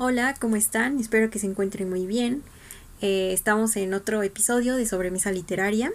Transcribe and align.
Hola, 0.00 0.36
¿cómo 0.38 0.54
están? 0.54 1.00
Espero 1.00 1.28
que 1.28 1.40
se 1.40 1.46
encuentren 1.46 1.90
muy 1.90 2.06
bien. 2.06 2.44
Eh, 3.00 3.32
estamos 3.32 3.74
en 3.74 3.94
otro 3.94 4.22
episodio 4.22 4.76
de 4.76 4.86
Sobremesa 4.86 5.32
Literaria. 5.32 5.90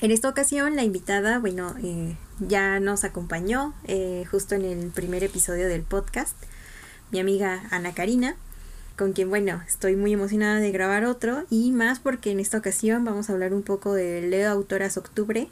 En 0.00 0.10
esta 0.10 0.30
ocasión 0.30 0.76
la 0.76 0.82
invitada, 0.82 1.40
bueno, 1.40 1.74
eh, 1.84 2.16
ya 2.38 2.80
nos 2.80 3.04
acompañó 3.04 3.74
eh, 3.84 4.24
justo 4.30 4.54
en 4.54 4.64
el 4.64 4.88
primer 4.92 5.22
episodio 5.22 5.68
del 5.68 5.82
podcast, 5.82 6.34
mi 7.10 7.20
amiga 7.20 7.64
Ana 7.70 7.92
Karina, 7.92 8.34
con 8.96 9.12
quien, 9.12 9.28
bueno, 9.28 9.60
estoy 9.68 9.94
muy 9.94 10.14
emocionada 10.14 10.58
de 10.58 10.72
grabar 10.72 11.04
otro 11.04 11.44
y 11.50 11.72
más 11.72 12.00
porque 12.00 12.30
en 12.30 12.40
esta 12.40 12.56
ocasión 12.56 13.04
vamos 13.04 13.28
a 13.28 13.34
hablar 13.34 13.52
un 13.52 13.62
poco 13.62 13.92
de 13.92 14.22
Leo 14.22 14.50
Autoras 14.50 14.96
Octubre, 14.96 15.50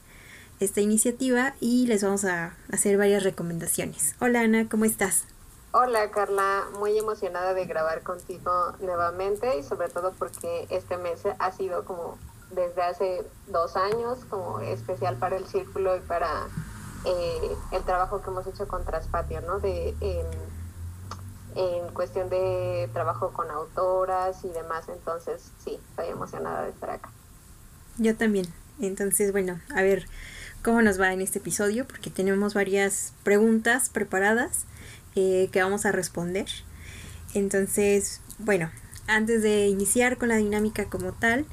esta 0.60 0.80
iniciativa, 0.80 1.54
y 1.60 1.88
les 1.88 2.02
vamos 2.02 2.24
a 2.24 2.56
hacer 2.72 2.96
varias 2.96 3.22
recomendaciones. 3.22 4.14
Hola 4.18 4.40
Ana, 4.40 4.66
¿cómo 4.66 4.86
estás? 4.86 5.24
Hola 5.70 6.10
Carla, 6.10 6.64
muy 6.78 6.96
emocionada 6.96 7.52
de 7.52 7.66
grabar 7.66 8.02
contigo 8.02 8.72
nuevamente 8.80 9.58
y 9.58 9.62
sobre 9.62 9.90
todo 9.90 10.12
porque 10.18 10.66
este 10.70 10.96
mes 10.96 11.20
ha 11.38 11.52
sido 11.52 11.84
como 11.84 12.16
desde 12.50 12.80
hace 12.80 13.22
dos 13.48 13.76
años 13.76 14.18
como 14.30 14.60
especial 14.60 15.16
para 15.16 15.36
el 15.36 15.46
círculo 15.46 15.94
y 15.94 16.00
para 16.00 16.46
eh, 17.04 17.56
el 17.72 17.82
trabajo 17.82 18.22
que 18.22 18.30
hemos 18.30 18.46
hecho 18.46 18.66
con 18.66 18.82
Traspatio, 18.86 19.42
¿no? 19.42 19.60
De, 19.60 19.94
en, 20.00 20.26
en 21.54 21.92
cuestión 21.92 22.30
de 22.30 22.88
trabajo 22.94 23.34
con 23.34 23.50
autoras 23.50 24.42
y 24.44 24.48
demás, 24.48 24.88
entonces 24.88 25.52
sí, 25.62 25.78
estoy 25.90 26.08
emocionada 26.08 26.62
de 26.62 26.70
estar 26.70 26.88
acá. 26.88 27.10
Yo 27.98 28.16
también. 28.16 28.46
Entonces, 28.80 29.32
bueno, 29.32 29.60
a 29.74 29.82
ver 29.82 30.06
cómo 30.64 30.80
nos 30.80 30.98
va 30.98 31.12
en 31.12 31.20
este 31.20 31.40
episodio, 31.40 31.86
porque 31.86 32.08
tenemos 32.08 32.54
varias 32.54 33.12
preguntas 33.22 33.90
preparadas 33.90 34.64
eh, 35.18 35.48
que 35.50 35.60
vamos 35.60 35.84
a 35.84 35.90
responder. 35.90 36.46
Entonces, 37.34 38.20
bueno, 38.38 38.70
antes 39.08 39.42
de 39.42 39.66
iniciar 39.66 40.16
con 40.16 40.28
la 40.28 40.36
dinámica 40.36 40.84
como 40.84 41.12
tal, 41.12 41.44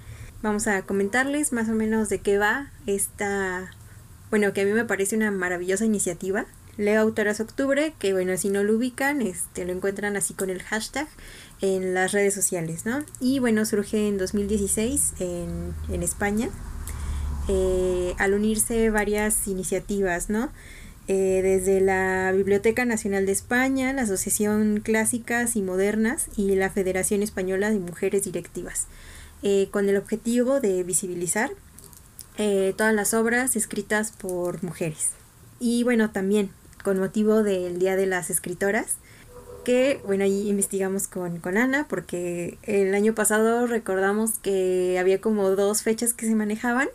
vamos 0.43 0.67
a 0.67 0.83
comentarles 0.83 1.51
más 1.51 1.67
o 1.67 1.73
menos 1.73 2.07
de 2.09 2.19
qué 2.19 2.37
va 2.37 2.69
esta, 2.85 3.71
bueno, 4.29 4.53
que 4.53 4.61
a 4.61 4.65
mí 4.65 4.71
me 4.71 4.85
parece 4.85 5.15
una 5.15 5.31
maravillosa 5.31 5.83
iniciativa. 5.83 6.45
Leo 6.77 7.01
Autoras 7.01 7.39
Octubre, 7.39 7.95
que 7.97 8.13
bueno, 8.13 8.37
si 8.37 8.49
no 8.49 8.63
lo 8.63 8.75
ubican, 8.75 9.23
este, 9.23 9.65
lo 9.65 9.73
encuentran 9.73 10.15
así 10.15 10.35
con 10.35 10.51
el 10.51 10.61
hashtag 10.61 11.07
en 11.61 11.95
las 11.95 12.11
redes 12.11 12.35
sociales, 12.35 12.85
¿no? 12.85 13.03
Y 13.19 13.39
bueno, 13.39 13.65
surge 13.65 14.07
en 14.07 14.19
2016 14.19 15.13
en, 15.19 16.03
España, 16.03 16.49
eh, 17.47 18.13
al 18.19 18.35
unirse 18.35 18.91
varias 18.91 19.47
iniciativas, 19.47 20.29
¿no? 20.29 20.51
Eh, 21.07 21.41
desde 21.43 21.81
la 21.81 22.31
Biblioteca 22.31 22.83
Nacional 22.83 23.27
de 23.27 23.31
España, 23.31 23.93
la 23.93 24.01
Asociación 24.01 24.79
Clásicas 24.83 25.55
y 25.55 25.61
Modernas 25.61 26.27
y 26.35 26.55
la 26.55 26.71
Federación 26.71 27.21
Española 27.21 27.69
de 27.69 27.77
Mujeres 27.77 28.23
Directivas, 28.23 28.87
eh, 29.43 29.67
con 29.69 29.87
el 29.87 29.97
objetivo 29.97 30.59
de 30.59 30.81
visibilizar 30.81 31.51
eh, 32.39 32.73
todas 32.75 32.95
las 32.95 33.13
obras 33.13 33.55
escritas 33.55 34.13
por 34.13 34.63
mujeres. 34.63 35.11
Y 35.59 35.83
bueno, 35.83 36.09
también 36.09 36.49
con 36.83 36.97
motivo 36.97 37.43
del 37.43 37.77
Día 37.77 37.95
de 37.95 38.07
las 38.07 38.31
Escritoras, 38.31 38.95
que 39.63 40.01
bueno, 40.07 40.23
ahí 40.23 40.49
investigamos 40.49 41.07
con, 41.07 41.37
con 41.39 41.57
Ana, 41.57 41.85
porque 41.87 42.57
el 42.63 42.95
año 42.95 43.13
pasado 43.13 43.67
recordamos 43.67 44.39
que 44.39 44.97
había 44.99 45.21
como 45.21 45.51
dos 45.51 45.83
fechas 45.83 46.13
que 46.13 46.25
se 46.25 46.33
manejaban 46.33 46.87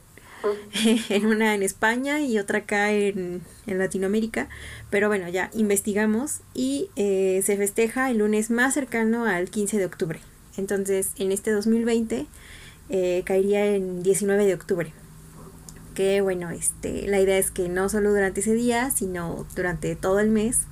en 1.08 1.26
una 1.26 1.54
en 1.54 1.62
España 1.62 2.20
y 2.20 2.38
otra 2.38 2.60
acá 2.60 2.92
en, 2.92 3.42
Latinoamérica. 3.66 4.48
Pero 4.90 5.08
bueno, 5.08 5.28
ya 5.28 5.50
investigamos 5.54 6.40
y 6.54 6.90
eh, 6.96 7.42
se 7.44 7.56
festeja 7.56 8.10
el 8.10 8.18
lunes 8.18 8.50
más 8.50 8.74
cercano 8.74 9.24
al 9.24 9.50
15 9.50 9.78
de 9.78 9.86
octubre. 9.86 10.20
Entonces, 10.56 11.10
en 11.16 11.32
este 11.32 11.52
2020 11.52 12.26
eh, 12.88 13.22
caería 13.24 13.66
en 13.66 14.02
19 14.02 14.46
de 14.46 14.54
octubre. 14.54 14.92
Que 15.94 16.20
bueno, 16.20 16.50
este, 16.50 17.06
la 17.06 17.20
idea 17.20 17.38
es 17.38 17.50
que 17.50 17.68
no 17.68 17.88
solo 17.88 18.10
durante 18.10 18.40
ese 18.40 18.54
día, 18.54 18.90
sino 18.90 19.46
durante 19.54 19.94
todo 19.96 20.18
el 20.18 20.30
mes, 20.30 20.62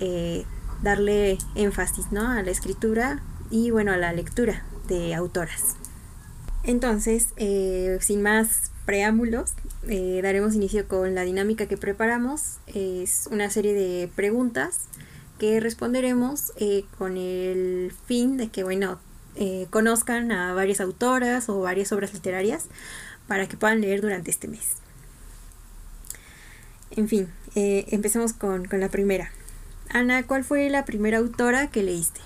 eh, 0.00 0.44
darle 0.82 1.38
énfasis 1.54 2.12
¿no? 2.12 2.28
a 2.28 2.42
la 2.42 2.50
escritura 2.50 3.22
y 3.50 3.70
bueno, 3.70 3.92
a 3.92 3.96
la 3.96 4.12
lectura 4.12 4.64
de 4.86 5.14
autoras. 5.14 5.76
Entonces, 6.64 7.28
sin 8.00 8.20
más 8.20 8.72
preámbulos, 8.88 9.52
eh, 9.86 10.20
daremos 10.22 10.54
inicio 10.54 10.88
con 10.88 11.14
la 11.14 11.20
dinámica 11.20 11.66
que 11.66 11.76
preparamos. 11.76 12.56
Es 12.68 13.28
una 13.30 13.50
serie 13.50 13.74
de 13.74 14.08
preguntas 14.16 14.86
que 15.38 15.60
responderemos 15.60 16.54
eh, 16.56 16.86
con 16.96 17.18
el 17.18 17.92
fin 18.06 18.38
de 18.38 18.48
que, 18.48 18.64
bueno, 18.64 18.98
eh, 19.36 19.66
conozcan 19.68 20.32
a 20.32 20.54
varias 20.54 20.80
autoras 20.80 21.50
o 21.50 21.60
varias 21.60 21.92
obras 21.92 22.14
literarias 22.14 22.64
para 23.26 23.46
que 23.46 23.58
puedan 23.58 23.82
leer 23.82 24.00
durante 24.00 24.30
este 24.30 24.48
mes. 24.48 24.76
En 26.90 27.08
fin, 27.08 27.28
empecemos 27.54 28.32
con, 28.32 28.64
con 28.64 28.80
la 28.80 28.88
primera. 28.88 29.30
Ana, 29.90 30.26
¿cuál 30.26 30.44
fue 30.44 30.70
la 30.70 30.86
primera 30.86 31.18
autora 31.18 31.70
que 31.70 31.82
leíste? 31.82 32.22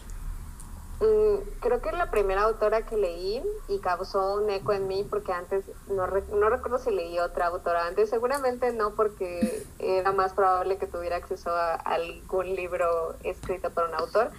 Mm, 1.02 1.58
creo 1.58 1.80
que 1.82 1.90
la 1.90 2.12
primera 2.12 2.42
autora 2.42 2.86
que 2.86 2.96
leí 2.96 3.42
y 3.66 3.80
causó 3.80 4.34
un 4.36 4.48
eco 4.50 4.72
en 4.72 4.86
mí 4.86 5.04
porque 5.10 5.32
antes 5.32 5.64
no, 5.88 6.06
no 6.06 6.48
recuerdo 6.48 6.78
si 6.78 6.92
leí 6.92 7.18
otra 7.18 7.48
autora 7.48 7.88
antes, 7.88 8.08
seguramente 8.08 8.72
no 8.72 8.94
porque 8.94 9.66
era 9.80 10.12
más 10.12 10.32
probable 10.32 10.78
que 10.78 10.86
tuviera 10.86 11.16
acceso 11.16 11.50
a, 11.50 11.74
algún 11.74 12.54
libro 12.54 13.16
escrito 13.24 13.70
por 13.70 13.88
un 13.88 13.94
autor. 13.94 14.30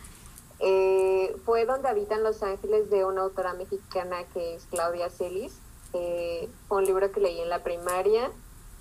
Eh, 0.60 1.36
fue 1.44 1.66
Donde 1.66 1.90
habitan 1.90 2.24
los 2.24 2.42
ángeles 2.42 2.90
de 2.90 3.04
una 3.04 3.24
autora 3.24 3.54
mexicana 3.56 4.24
que 4.34 4.56
es 4.56 4.66
Claudia 4.68 5.10
Celis. 5.10 5.60
Eh, 5.92 6.50
fue 6.70 6.78
un 6.78 6.86
libro 6.86 7.12
que 7.12 7.20
leí 7.20 7.42
en 7.42 7.50
la 7.50 7.62
primaria 7.62 8.32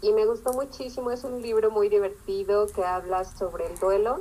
y 0.03 0.12
me 0.12 0.25
gustó 0.25 0.53
muchísimo. 0.53 1.10
Es 1.10 1.25
un 1.25 1.43
libro 1.43 1.72
muy 1.72 1.88
divertido 1.88 2.69
que 2.69 2.84
habla 2.84 3.25
sobre 3.25 3.66
el 3.66 3.76
duelo 3.81 4.20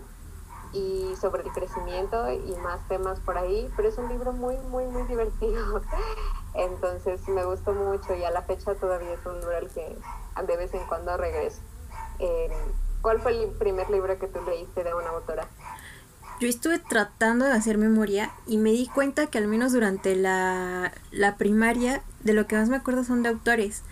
y 0.73 1.13
sobre 1.19 1.43
el 1.43 1.51
crecimiento 1.51 2.31
y 2.31 2.55
más 2.63 2.87
temas 2.87 3.19
por 3.19 3.37
ahí, 3.37 3.69
pero 3.75 3.89
es 3.89 3.97
un 3.97 4.09
libro 4.09 4.31
muy, 4.31 4.55
muy, 4.69 4.85
muy 4.85 5.03
divertido. 5.03 5.81
Entonces 6.53 7.27
me 7.27 7.43
gustó 7.45 7.73
mucho 7.73 8.15
y 8.15 8.23
a 8.23 8.31
la 8.31 8.41
fecha 8.41 8.75
todavía 8.75 9.13
es 9.13 9.25
un 9.25 9.39
libro 9.39 9.57
al 9.57 9.69
que 9.69 9.97
de 10.47 10.57
vez 10.57 10.73
en 10.73 10.85
cuando 10.85 11.15
regreso. 11.17 11.61
Eh, 12.19 12.49
¿Cuál 13.01 13.19
fue 13.19 13.43
el 13.43 13.49
primer 13.51 13.89
libro 13.89 14.17
que 14.19 14.27
tú 14.27 14.39
leíste 14.45 14.83
de 14.83 14.93
una 14.93 15.09
autora? 15.09 15.47
Yo 16.39 16.47
estuve 16.47 16.79
tratando 16.79 17.45
de 17.45 17.51
hacer 17.51 17.77
memoria 17.77 18.31
y 18.47 18.57
me 18.57 18.71
di 18.71 18.87
cuenta 18.87 19.27
que 19.27 19.37
al 19.37 19.47
menos 19.47 19.73
durante 19.73 20.15
la, 20.15 20.91
la 21.11 21.37
primaria 21.37 22.01
de 22.21 22.33
lo 22.33 22.47
que 22.47 22.55
más 22.55 22.69
me 22.69 22.77
acuerdo 22.77 23.03
son 23.03 23.23
de 23.23 23.29
autores. 23.29 23.83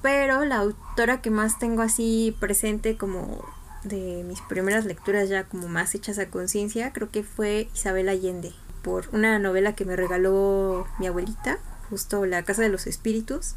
Pero 0.00 0.44
la 0.44 0.58
autora 0.58 1.20
que 1.22 1.30
más 1.30 1.58
tengo 1.58 1.82
así 1.82 2.36
presente 2.40 2.96
como 2.96 3.44
de 3.84 4.24
mis 4.24 4.40
primeras 4.42 4.84
lecturas 4.84 5.28
ya 5.28 5.44
como 5.44 5.68
más 5.68 5.94
hechas 5.94 6.18
a 6.18 6.28
conciencia, 6.30 6.92
creo 6.92 7.10
que 7.10 7.22
fue 7.22 7.68
Isabel 7.74 8.08
Allende, 8.08 8.52
por 8.82 9.08
una 9.12 9.38
novela 9.38 9.74
que 9.74 9.84
me 9.84 9.96
regaló 9.96 10.86
mi 10.98 11.06
abuelita, 11.06 11.58
justo 11.90 12.26
La 12.26 12.42
Casa 12.42 12.62
de 12.62 12.68
los 12.68 12.86
Espíritus. 12.86 13.54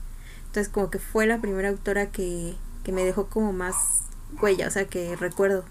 Entonces 0.47 0.72
como 0.72 0.90
que 0.90 1.00
fue 1.00 1.25
la 1.28 1.40
primera 1.40 1.69
autora 1.69 2.12
que, 2.12 2.56
que 2.84 2.91
me 2.91 3.03
dejó 3.03 3.28
como 3.28 3.52
más 3.52 4.03
huella, 4.41 4.68
o 4.68 4.72
sea 4.72 4.86
que 4.86 5.16
recuerdo 5.16 5.63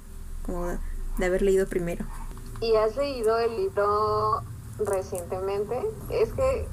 como 0.45 0.67
de, 1.19 1.27
haber 1.27 1.43
leído 1.43 1.67
primero. 1.67 2.05
¿Y 2.61 2.75
has 2.77 2.97
leído 2.97 3.39
el 3.39 3.57
libro 3.57 4.43
recientemente? 4.79 5.81
Es 6.11 6.33
que 6.33 6.69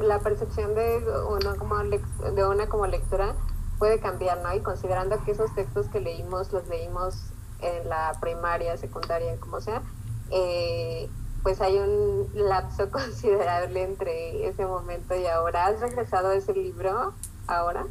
la 0.00 0.18
percepción 0.20 0.74
de 0.74 1.02
una 1.28 1.56
como, 1.56 1.76
de 1.78 2.46
una 2.46 2.68
como 2.68 2.86
lectora 2.86 3.34
puede 3.78 4.00
cambiar, 4.00 4.42
¿no? 4.42 4.54
Y 4.54 4.60
considerando 4.60 5.22
que 5.24 5.32
esos 5.32 5.54
textos 5.54 5.86
que 5.88 6.00
leímos 6.00 6.52
los 6.52 6.66
leímos 6.68 7.16
en 7.60 7.88
la 7.88 8.16
primaria, 8.20 8.76
secundaria, 8.76 9.36
como 9.38 9.60
sea, 9.60 9.82
eh, 10.30 11.08
pues 11.42 11.60
hay 11.60 11.76
un 11.78 12.28
lapso 12.34 12.90
considerable 12.90 13.82
entre 13.82 14.48
ese 14.48 14.66
momento 14.66 15.14
y 15.14 15.26
ahora. 15.26 15.66
¿Has 15.66 15.80
regresado 15.80 16.28
a 16.28 16.34
ese 16.34 16.52
libro 16.52 17.14
ahora? 17.46 17.86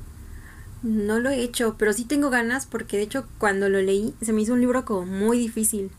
No 0.83 1.19
lo 1.19 1.29
he 1.29 1.41
hecho, 1.41 1.75
pero 1.77 1.93
sí 1.93 2.05
tengo 2.05 2.29
ganas 2.29 2.65
porque 2.67 2.97
de 2.97 3.03
hecho 3.03 3.25
cuando 3.39 3.69
lo 3.69 3.81
leí 3.81 4.13
se 4.21 4.33
me 4.33 4.41
hizo 4.41 4.53
un 4.53 4.61
libro 4.61 4.85
como 4.85 5.05
muy 5.05 5.39
difícil. 5.39 5.91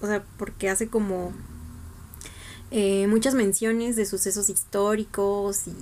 O 0.00 0.06
sea, 0.06 0.22
porque 0.36 0.70
hace 0.70 0.88
como 0.88 1.32
eh, 2.70 3.06
muchas 3.08 3.34
menciones 3.34 3.96
de 3.96 4.06
sucesos 4.06 4.48
históricos 4.48 5.66
y 5.66 5.74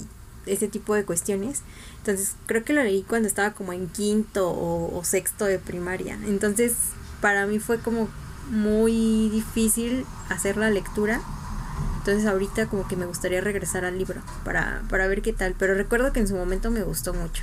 ese 0.47 0.69
tipo 0.69 0.95
de 0.95 1.05
cuestiones. 1.05 1.63
Entonces 2.07 2.37
creo 2.47 2.63
que 2.63 2.73
lo 2.73 2.85
leí 2.85 3.03
cuando 3.03 3.27
estaba 3.27 3.51
como 3.51 3.73
en 3.73 3.89
quinto 3.89 4.49
o, 4.49 5.03
sexto 5.03 5.45
de 5.45 5.59
primaria. 5.59 6.17
Entonces 6.27 6.77
para 7.21 7.47
mí 7.47 7.59
fue 7.59 7.81
como 7.81 8.09
muy 8.49 9.29
difícil 9.31 10.07
hacer 10.29 10.57
la 10.57 10.71
lectura. 10.71 11.21
Entonces 11.99 12.25
ahorita 12.27 12.69
como 12.69 12.87
que 12.87 12.95
me 12.95 13.07
gustaría 13.07 13.41
regresar 13.41 13.85
al 13.85 13.99
libro 13.99 14.21
para, 14.45 14.83
para 14.89 15.09
ver 15.09 15.21
qué 15.21 15.33
tal. 15.33 15.57
Pero 15.59 15.75
recuerdo 15.75 16.13
que 16.13 16.21
en 16.21 16.29
su 16.29 16.37
momento 16.37 16.71
me 16.71 16.85
gustó 16.85 17.13
mucho. 17.13 17.43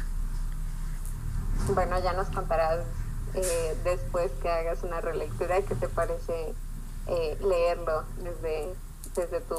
Bueno, 1.74 2.02
ya 2.02 2.14
nos 2.14 2.30
contarás 2.30 2.86
eh, 3.34 3.76
después 3.84 4.32
que 4.42 4.48
hagas 4.48 4.82
una 4.84 5.02
relectura 5.02 5.62
qué 5.62 5.76
te 5.76 5.90
parece 5.90 6.56
eh, 7.08 7.38
leerlo 7.42 8.06
desde, 8.24 8.74
desde 9.14 9.42
tu 9.42 9.56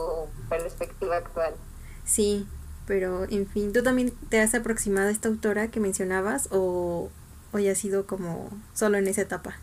perspectiva 0.49 1.19
actual. 1.19 1.53
Sí, 2.07 2.49
pero 2.87 3.25
en 3.25 3.47
fin, 3.47 3.73
¿tú 3.73 3.83
también 3.83 4.11
te 4.29 4.41
has 4.41 4.55
aproximado 4.55 5.09
a 5.09 5.11
esta 5.11 5.29
autora 5.29 5.69
que 5.69 5.81
mencionabas 5.81 6.49
o, 6.51 7.11
o 7.53 7.59
ya 7.59 7.73
ha 7.73 7.75
sido 7.75 8.07
como 8.07 8.51
solo 8.75 8.99
en 8.99 9.07
esa 9.07 9.23
etapa? 9.23 9.57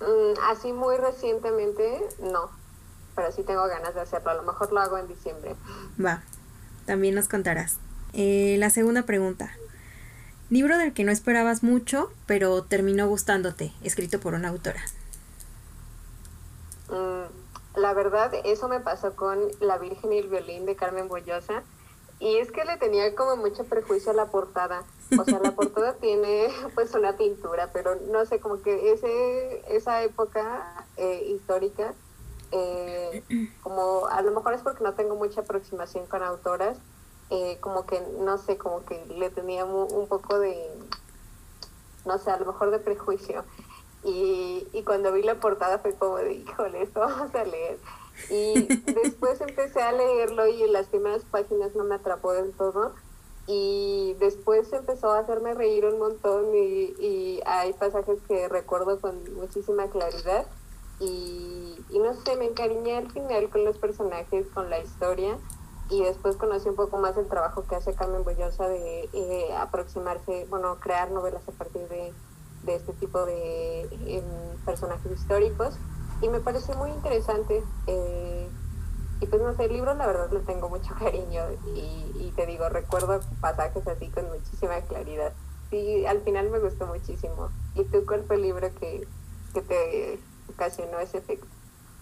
Mm, 0.00 0.38
así 0.50 0.72
muy 0.72 0.96
recientemente, 0.96 2.00
no, 2.20 2.50
pero 3.14 3.30
sí 3.30 3.42
tengo 3.42 3.66
ganas 3.66 3.94
de 3.94 4.00
hacerlo, 4.00 4.30
a 4.30 4.34
lo 4.34 4.42
mejor 4.42 4.72
lo 4.72 4.80
hago 4.80 4.98
en 4.98 5.06
diciembre. 5.06 5.54
Va, 6.04 6.22
también 6.86 7.14
nos 7.14 7.28
contarás. 7.28 7.78
Eh, 8.12 8.56
la 8.58 8.70
segunda 8.70 9.04
pregunta. 9.04 9.52
Libro 10.50 10.76
del 10.76 10.92
que 10.92 11.04
no 11.04 11.12
esperabas 11.12 11.62
mucho, 11.62 12.12
pero 12.26 12.62
terminó 12.64 13.08
gustándote, 13.08 13.72
escrito 13.82 14.20
por 14.20 14.34
una 14.34 14.48
autora. 14.48 14.82
Mm, 16.90 17.80
la 17.80 17.94
verdad, 17.94 18.32
eso 18.44 18.68
me 18.68 18.80
pasó 18.80 19.16
con 19.16 19.38
La 19.60 19.78
Virgen 19.78 20.12
y 20.12 20.18
el 20.18 20.28
Violín 20.28 20.66
de 20.66 20.76
Carmen 20.76 21.08
Boyosa. 21.08 21.62
Y 22.22 22.38
es 22.38 22.52
que 22.52 22.64
le 22.64 22.76
tenía 22.76 23.16
como 23.16 23.36
mucho 23.36 23.64
prejuicio 23.64 24.12
a 24.12 24.14
la 24.14 24.26
portada. 24.26 24.84
O 25.18 25.24
sea, 25.24 25.40
la 25.40 25.50
portada 25.56 25.94
tiene 25.94 26.50
pues 26.76 26.94
una 26.94 27.16
pintura, 27.16 27.70
pero 27.72 27.96
no 27.96 28.24
sé, 28.26 28.38
como 28.38 28.62
que 28.62 28.92
ese, 28.92 29.64
esa 29.74 30.04
época 30.04 30.86
eh, 30.96 31.24
histórica, 31.34 31.94
eh, 32.52 33.24
como 33.64 34.06
a 34.06 34.22
lo 34.22 34.30
mejor 34.30 34.54
es 34.54 34.60
porque 34.62 34.84
no 34.84 34.94
tengo 34.94 35.16
mucha 35.16 35.40
aproximación 35.40 36.06
con 36.06 36.22
autoras, 36.22 36.78
eh, 37.30 37.58
como 37.58 37.86
que, 37.86 38.00
no 38.20 38.38
sé, 38.38 38.56
como 38.56 38.84
que 38.84 39.04
le 39.06 39.30
tenía 39.30 39.64
un 39.64 40.06
poco 40.06 40.38
de, 40.38 40.70
no 42.06 42.18
sé, 42.18 42.30
a 42.30 42.36
lo 42.36 42.46
mejor 42.46 42.70
de 42.70 42.78
prejuicio. 42.78 43.42
Y, 44.04 44.68
y 44.72 44.84
cuando 44.84 45.12
vi 45.12 45.24
la 45.24 45.40
portada 45.40 45.80
fue 45.80 45.92
como 45.94 46.18
de, 46.18 46.34
híjole, 46.34 46.82
esto 46.82 47.00
vamos 47.00 47.34
a 47.34 47.42
leer. 47.42 47.80
Y 48.30 48.66
después 49.02 49.40
empecé 49.40 49.82
a 49.82 49.92
leerlo 49.92 50.46
y 50.46 50.62
en 50.62 50.72
las 50.72 50.86
primeras 50.86 51.22
páginas 51.24 51.74
no 51.74 51.84
me 51.84 51.96
atrapó 51.96 52.32
del 52.32 52.52
todo. 52.52 52.94
Y 53.46 54.14
después 54.20 54.72
empezó 54.72 55.12
a 55.12 55.18
hacerme 55.18 55.54
reír 55.54 55.84
un 55.84 55.98
montón 55.98 56.54
y, 56.54 56.94
y 57.00 57.40
hay 57.44 57.72
pasajes 57.72 58.20
que 58.28 58.48
recuerdo 58.48 59.00
con 59.00 59.34
muchísima 59.34 59.88
claridad. 59.88 60.46
Y, 61.00 61.76
y 61.90 61.98
no 61.98 62.14
sé, 62.14 62.36
me 62.36 62.46
encariñé 62.46 62.96
al 62.96 63.10
final 63.10 63.50
con 63.50 63.64
los 63.64 63.78
personajes, 63.78 64.46
con 64.54 64.70
la 64.70 64.78
historia 64.78 65.38
y 65.92 66.02
después 66.02 66.36
conocí 66.36 66.68
un 66.68 66.76
poco 66.76 66.96
más 66.96 67.16
el 67.18 67.28
trabajo 67.28 67.64
que 67.66 67.76
hace 67.76 67.94
Carmen 67.94 68.24
Boyosa 68.24 68.66
de 68.66 69.10
eh, 69.12 69.54
aproximarse, 69.58 70.46
bueno, 70.48 70.78
crear 70.80 71.10
novelas 71.10 71.46
a 71.46 71.52
partir 71.52 71.86
de, 71.88 72.12
este 72.66 72.92
tipo 72.94 73.26
de 73.26 73.82
em, 74.06 74.24
personajes 74.64 75.12
históricos 75.12 75.74
y 76.22 76.28
me 76.28 76.40
parece 76.40 76.74
muy 76.76 76.90
interesante. 76.90 77.62
Eh, 77.86 78.48
y 79.20 79.26
pues 79.26 79.42
no 79.42 79.54
sé, 79.54 79.64
el 79.64 79.72
libro 79.72 79.94
la 79.94 80.06
verdad 80.06 80.30
le 80.32 80.40
tengo 80.40 80.68
mucho 80.68 80.94
cariño 80.98 81.42
y, 81.74 81.80
y, 82.18 82.32
te 82.34 82.46
digo, 82.46 82.68
recuerdo 82.68 83.20
pasajes 83.40 83.86
así 83.86 84.08
con 84.08 84.26
muchísima 84.28 84.80
claridad. 84.82 85.32
Sí, 85.70 86.06
al 86.06 86.22
final 86.22 86.50
me 86.50 86.58
gustó 86.58 86.86
muchísimo. 86.86 87.50
¿Y 87.74 87.84
tú 87.84 88.04
cuál 88.06 88.24
fue 88.24 88.36
el 88.36 88.42
libro 88.42 88.70
que, 88.78 89.06
que 89.54 89.62
te 89.62 90.18
ocasionó 90.48 90.98
ese 90.98 91.18
efecto? 91.18 91.46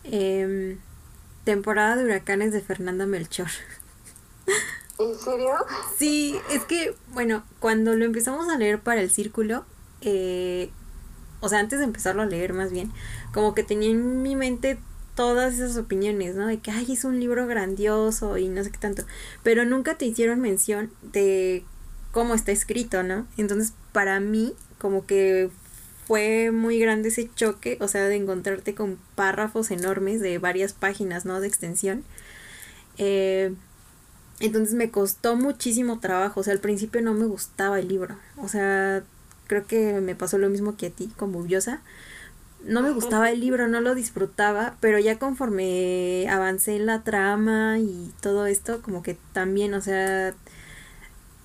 Eh, 0.05 0.79
temporada 1.45 1.97
de 1.97 2.05
huracanes 2.05 2.53
de 2.53 2.61
Fernanda 2.61 3.07
Melchor. 3.07 3.49
¿En 4.99 5.19
serio? 5.19 5.55
Sí, 5.97 6.39
es 6.51 6.65
que, 6.65 6.95
bueno, 7.13 7.43
cuando 7.59 7.95
lo 7.95 8.05
empezamos 8.05 8.49
a 8.49 8.59
leer 8.59 8.81
para 8.81 9.01
el 9.01 9.11
círculo, 9.11 9.65
eh, 10.03 10.71
o 11.41 11.49
sea, 11.49 11.59
antes 11.59 11.79
de 11.79 11.85
empezarlo 11.85 12.23
a 12.23 12.27
leer 12.27 12.53
más 12.53 12.73
bien, 12.73 12.93
como 13.33 13.55
que 13.55 13.63
tenía 13.63 13.91
en 13.91 14.23
mi 14.23 14.37
mente 14.37 14.79
todas 15.15 15.55
esas 15.55 15.77
opiniones, 15.77 16.35
¿no? 16.35 16.47
De 16.47 16.59
que, 16.59 16.71
ay, 16.71 16.93
es 16.93 17.05
un 17.05 17.21
libro 17.21 17.47
grandioso 17.47 18.39
y 18.39 18.49
no 18.49 18.65
sé 18.65 18.71
qué 18.71 18.79
tanto, 18.79 19.05
pero 19.43 19.65
nunca 19.65 19.97
te 19.97 20.07
hicieron 20.07 20.41
mención 20.41 20.91
de 21.03 21.65
cómo 22.13 22.35
está 22.35 22.53
escrito, 22.53 23.03
¿no? 23.03 23.27
Entonces, 23.37 23.73
para 23.93 24.21
mí, 24.21 24.55
como 24.79 25.07
que 25.07 25.51
fue 26.07 26.51
muy 26.51 26.79
grande 26.79 27.11
ese 27.11 27.31
choque, 27.35 27.79
o 27.81 27.89
sea, 27.89 28.05
de 28.05 28.17
encontrarte 28.17 28.75
con 28.75 28.99
párrafos 29.15 29.71
enormes 29.71 30.21
de 30.21 30.39
varias 30.39 30.73
páginas, 30.73 31.25
¿no? 31.25 31.41
De 31.41 31.47
extensión. 31.47 32.05
Eh, 32.99 33.55
entonces 34.41 34.75
me 34.75 34.91
costó 34.91 35.37
muchísimo 35.37 36.01
trabajo, 36.01 36.41
o 36.41 36.43
sea, 36.43 36.55
al 36.55 36.61
principio 36.61 37.03
no 37.03 37.15
me 37.15 37.27
gustaba 37.27 37.79
el 37.79 37.89
libro, 37.89 38.17
o 38.39 38.49
sea, 38.49 39.05
creo 39.51 39.67
que 39.67 40.01
me 40.01 40.15
pasó 40.15 40.39
lo 40.39 40.49
mismo 40.49 40.77
que 40.77 40.87
a 40.87 40.91
ti 40.91 41.11
con 41.17 41.33
Bubiosa. 41.33 41.83
No 42.63 42.83
me 42.83 42.93
gustaba 42.93 43.31
el 43.31 43.41
libro, 43.41 43.67
no 43.67 43.81
lo 43.81 43.97
disfrutaba, 43.97 44.77
pero 44.81 45.01
ya 45.01 45.19
conforme 45.19 46.29
avancé 46.31 46.77
en 46.77 46.87
la 46.87 47.03
trama 47.03 47.79
y 47.81 48.13
todo 48.21 48.47
esto, 48.47 48.81
como 48.81 49.03
que 49.03 49.19
también, 49.33 49.75
o 49.75 49.81
sea, 49.81 50.35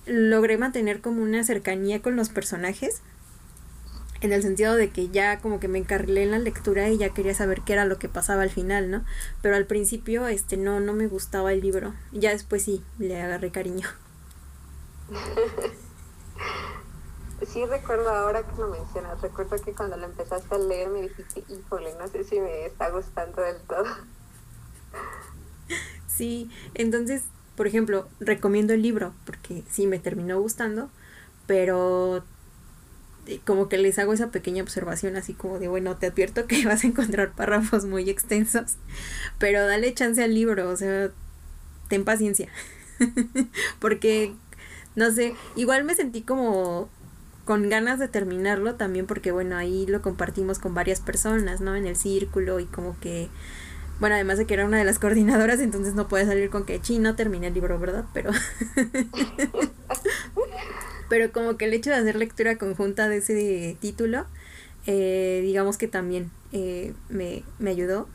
logré 0.06 0.56
mantener 0.56 1.00
como 1.00 1.20
una 1.20 1.42
cercanía 1.42 2.00
con 2.00 2.14
los 2.14 2.28
personajes 2.28 3.02
en 4.20 4.32
el 4.32 4.42
sentido 4.42 4.76
de 4.76 4.90
que 4.90 5.08
ya 5.08 5.40
como 5.40 5.58
que 5.58 5.66
me 5.66 5.78
encarrilé 5.78 6.22
en 6.22 6.30
la 6.30 6.38
lectura 6.38 6.88
y 6.90 6.98
ya 6.98 7.12
quería 7.12 7.34
saber 7.34 7.62
qué 7.62 7.72
era 7.72 7.86
lo 7.86 7.98
que 7.98 8.08
pasaba 8.08 8.42
al 8.42 8.50
final, 8.50 8.88
¿no? 8.88 9.04
Pero 9.42 9.56
al 9.56 9.66
principio 9.66 10.28
este 10.28 10.56
no 10.56 10.78
no 10.78 10.92
me 10.92 11.08
gustaba 11.08 11.52
el 11.52 11.60
libro. 11.60 11.92
Ya 12.12 12.30
después 12.30 12.62
sí 12.62 12.84
le 13.00 13.20
agarré 13.20 13.50
cariño. 13.50 13.88
sí 17.44 17.64
recuerdo 17.66 18.08
ahora 18.10 18.42
que 18.46 18.56
lo 18.56 18.68
mencionas, 18.68 19.20
recuerdo 19.20 19.56
que 19.62 19.72
cuando 19.74 19.96
lo 19.96 20.06
empezaste 20.06 20.54
a 20.54 20.58
leer 20.58 20.88
me 20.88 21.02
dijiste, 21.02 21.44
"Híjole, 21.48 21.94
no 21.98 22.08
sé 22.08 22.24
si 22.24 22.40
me 22.40 22.66
está 22.66 22.90
gustando 22.90 23.42
del 23.42 23.60
todo." 23.62 23.84
Sí, 26.06 26.50
entonces, 26.72 27.24
por 27.56 27.66
ejemplo, 27.66 28.08
recomiendo 28.20 28.72
el 28.72 28.80
libro 28.80 29.12
porque 29.26 29.64
sí 29.68 29.86
me 29.86 29.98
terminó 29.98 30.40
gustando, 30.40 30.88
pero 31.46 32.24
como 33.44 33.68
que 33.68 33.78
les 33.78 33.98
hago 33.98 34.12
esa 34.12 34.30
pequeña 34.30 34.62
observación 34.62 35.16
así 35.16 35.34
como 35.34 35.58
de, 35.58 35.68
bueno, 35.68 35.96
te 35.96 36.06
advierto 36.06 36.46
que 36.46 36.64
vas 36.66 36.84
a 36.84 36.86
encontrar 36.86 37.32
párrafos 37.32 37.84
muy 37.84 38.08
extensos, 38.08 38.76
pero 39.38 39.66
dale 39.66 39.92
chance 39.94 40.22
al 40.22 40.34
libro, 40.34 40.70
o 40.70 40.76
sea, 40.76 41.10
ten 41.88 42.04
paciencia. 42.04 42.48
porque, 43.78 44.34
no 44.94 45.10
sé, 45.10 45.34
igual 45.54 45.84
me 45.84 45.94
sentí 45.94 46.22
como 46.22 46.88
con 47.46 47.68
ganas 47.68 48.00
de 48.00 48.08
terminarlo 48.08 48.74
también 48.74 49.06
porque, 49.06 49.30
bueno, 49.30 49.56
ahí 49.56 49.86
lo 49.86 50.02
compartimos 50.02 50.58
con 50.58 50.74
varias 50.74 51.00
personas, 51.00 51.60
¿no? 51.60 51.76
En 51.76 51.86
el 51.86 51.96
círculo 51.96 52.58
y 52.58 52.66
como 52.66 52.98
que... 52.98 53.28
Bueno, 54.00 54.16
además 54.16 54.36
de 54.36 54.46
que 54.46 54.54
era 54.54 54.66
una 54.66 54.78
de 54.78 54.84
las 54.84 54.98
coordinadoras, 55.00 55.60
entonces 55.60 55.94
no 55.94 56.08
puede 56.08 56.26
salir 56.26 56.50
con 56.50 56.66
que, 56.66 56.80
chi, 56.80 56.98
no 56.98 57.14
terminé 57.14 57.46
el 57.46 57.54
libro, 57.54 57.78
¿verdad? 57.78 58.04
Pero... 58.12 58.32
pero 61.08 61.30
como 61.30 61.56
que 61.56 61.66
el 61.66 61.72
hecho 61.72 61.90
de 61.90 61.96
hacer 61.96 62.16
lectura 62.16 62.58
conjunta 62.58 63.08
de 63.08 63.18
ese 63.18 63.76
título, 63.80 64.26
eh, 64.88 65.40
digamos 65.44 65.78
que 65.78 65.86
también 65.86 66.32
eh, 66.50 66.94
me, 67.08 67.44
me 67.60 67.70
ayudó 67.70 68.08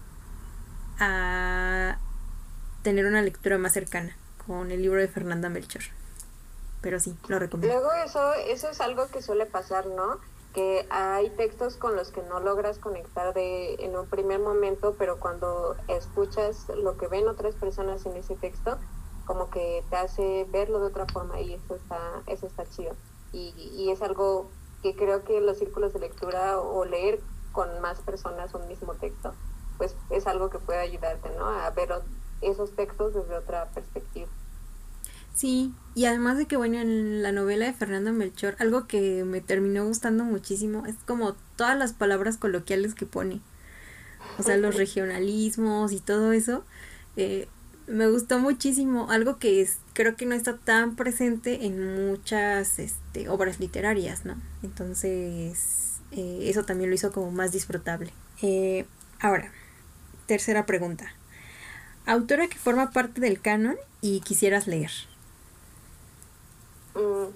a 1.00 2.00
tener 2.84 3.06
una 3.06 3.22
lectura 3.22 3.58
más 3.58 3.72
cercana 3.72 4.18
con 4.46 4.72
el 4.72 4.82
libro 4.82 5.00
de 5.00 5.08
Fernanda 5.08 5.48
Melchor. 5.48 5.84
Pero 6.82 7.00
sí, 7.00 7.16
lo 7.28 7.40
recomiendo. 7.40 7.74
Luego 7.74 7.92
eso, 7.94 8.34
eso 8.34 8.70
es 8.70 8.82
algo 8.82 9.08
que 9.08 9.22
suele 9.22 9.46
pasar, 9.46 9.86
¿no? 9.86 10.20
Que 10.54 10.88
hay 10.90 11.30
textos 11.32 11.78
con 11.78 11.96
los 11.96 12.12
que 12.12 12.24
no 12.24 12.40
logras 12.40 12.80
conectar 12.80 13.34
de 13.34 13.76
en 13.76 13.96
un 13.96 14.08
primer 14.08 14.40
momento, 14.40 14.96
pero 14.98 15.20
cuando 15.20 15.76
escuchas 15.88 16.68
lo 16.70 16.98
que 16.98 17.08
ven 17.08 17.28
otras 17.28 17.56
personas 17.56 18.06
en 18.06 18.18
ese 18.18 18.36
texto, 18.36 18.78
como 19.26 19.50
que 19.50 19.84
te 19.90 19.96
hace 19.96 20.46
verlo 20.50 20.80
de 20.80 20.88
otra 20.88 21.06
forma 21.06 21.40
y 21.40 21.54
eso 21.54 21.76
está, 21.76 22.22
eso 22.28 22.48
está 22.48 22.66
chido. 22.66 22.96
Y, 23.32 23.54
y 23.78 23.92
es 23.92 24.02
algo 24.02 24.50
que 24.82 24.96
creo 24.96 25.24
que 25.24 25.40
los 25.40 25.60
círculos 25.60 25.94
de 25.94 26.00
lectura 26.00 26.60
o 26.60 26.84
leer 26.86 27.22
con 27.52 27.80
más 27.82 28.00
personas 28.00 28.54
un 28.54 28.68
mismo 28.68 28.96
texto, 28.96 29.34
pues 29.78 29.96
es 30.10 30.28
algo 30.28 30.50
que 30.50 30.60
puede 30.60 30.80
ayudarte, 30.80 31.30
¿no? 31.38 31.48
A 31.48 31.70
ver 31.70 31.94
esos 32.42 32.76
textos 32.76 33.14
desde 33.14 33.36
otra 33.36 33.70
perspectiva. 33.70 34.28
Sí, 35.34 35.74
y 35.96 36.06
además 36.06 36.38
de 36.38 36.46
que, 36.46 36.58
bueno, 36.58 36.78
en 36.80 37.24
la 37.24 37.32
novela 37.32 37.66
de 37.66 37.74
Fernando 37.74 38.14
Melchor, 38.14 38.56
algo 38.60 38.88
que 38.88 39.24
me 39.24 39.42
terminó 39.42 39.86
gustando 39.86 40.24
muchísimo 40.24 40.86
es 40.86 40.96
como 41.06 41.34
todas 41.56 41.78
las 41.78 41.94
palabras 41.94 42.38
coloquiales 42.38 42.94
que 42.96 43.06
pone. 43.06 43.42
O 44.38 44.44
sea, 44.44 44.58
los 44.58 44.76
regionalismos 44.76 45.92
y 45.92 46.00
todo 46.00 46.32
eso. 46.32 46.64
Eh, 47.18 47.48
me 47.88 48.10
gustó 48.10 48.40
muchísimo, 48.40 49.12
algo 49.12 49.38
que 49.38 49.62
es, 49.62 49.78
creo 49.94 50.16
que 50.16 50.26
no 50.26 50.36
está 50.36 50.58
tan 50.58 50.96
presente 50.96 51.66
en 51.66 52.10
muchas 52.10 52.80
este, 52.80 53.28
obras 53.28 53.60
literarias, 53.60 54.24
¿no? 54.24 54.36
Entonces, 54.64 56.00
eh, 56.12 56.40
eso 56.44 56.64
también 56.64 56.90
lo 56.90 56.96
hizo 56.96 57.12
como 57.12 57.32
más 57.32 57.52
disfrutable. 57.52 58.14
Eh, 58.42 58.86
ahora, 59.20 59.52
tercera 60.26 60.66
pregunta. 60.66 61.14
Autora 62.06 62.48
que 62.48 62.58
forma 62.58 62.92
parte 62.92 63.20
del 63.20 63.42
canon 63.42 63.76
y 64.00 64.22
quisieras 64.22 64.68
leer. 64.68 64.92
Mm, 66.96 67.28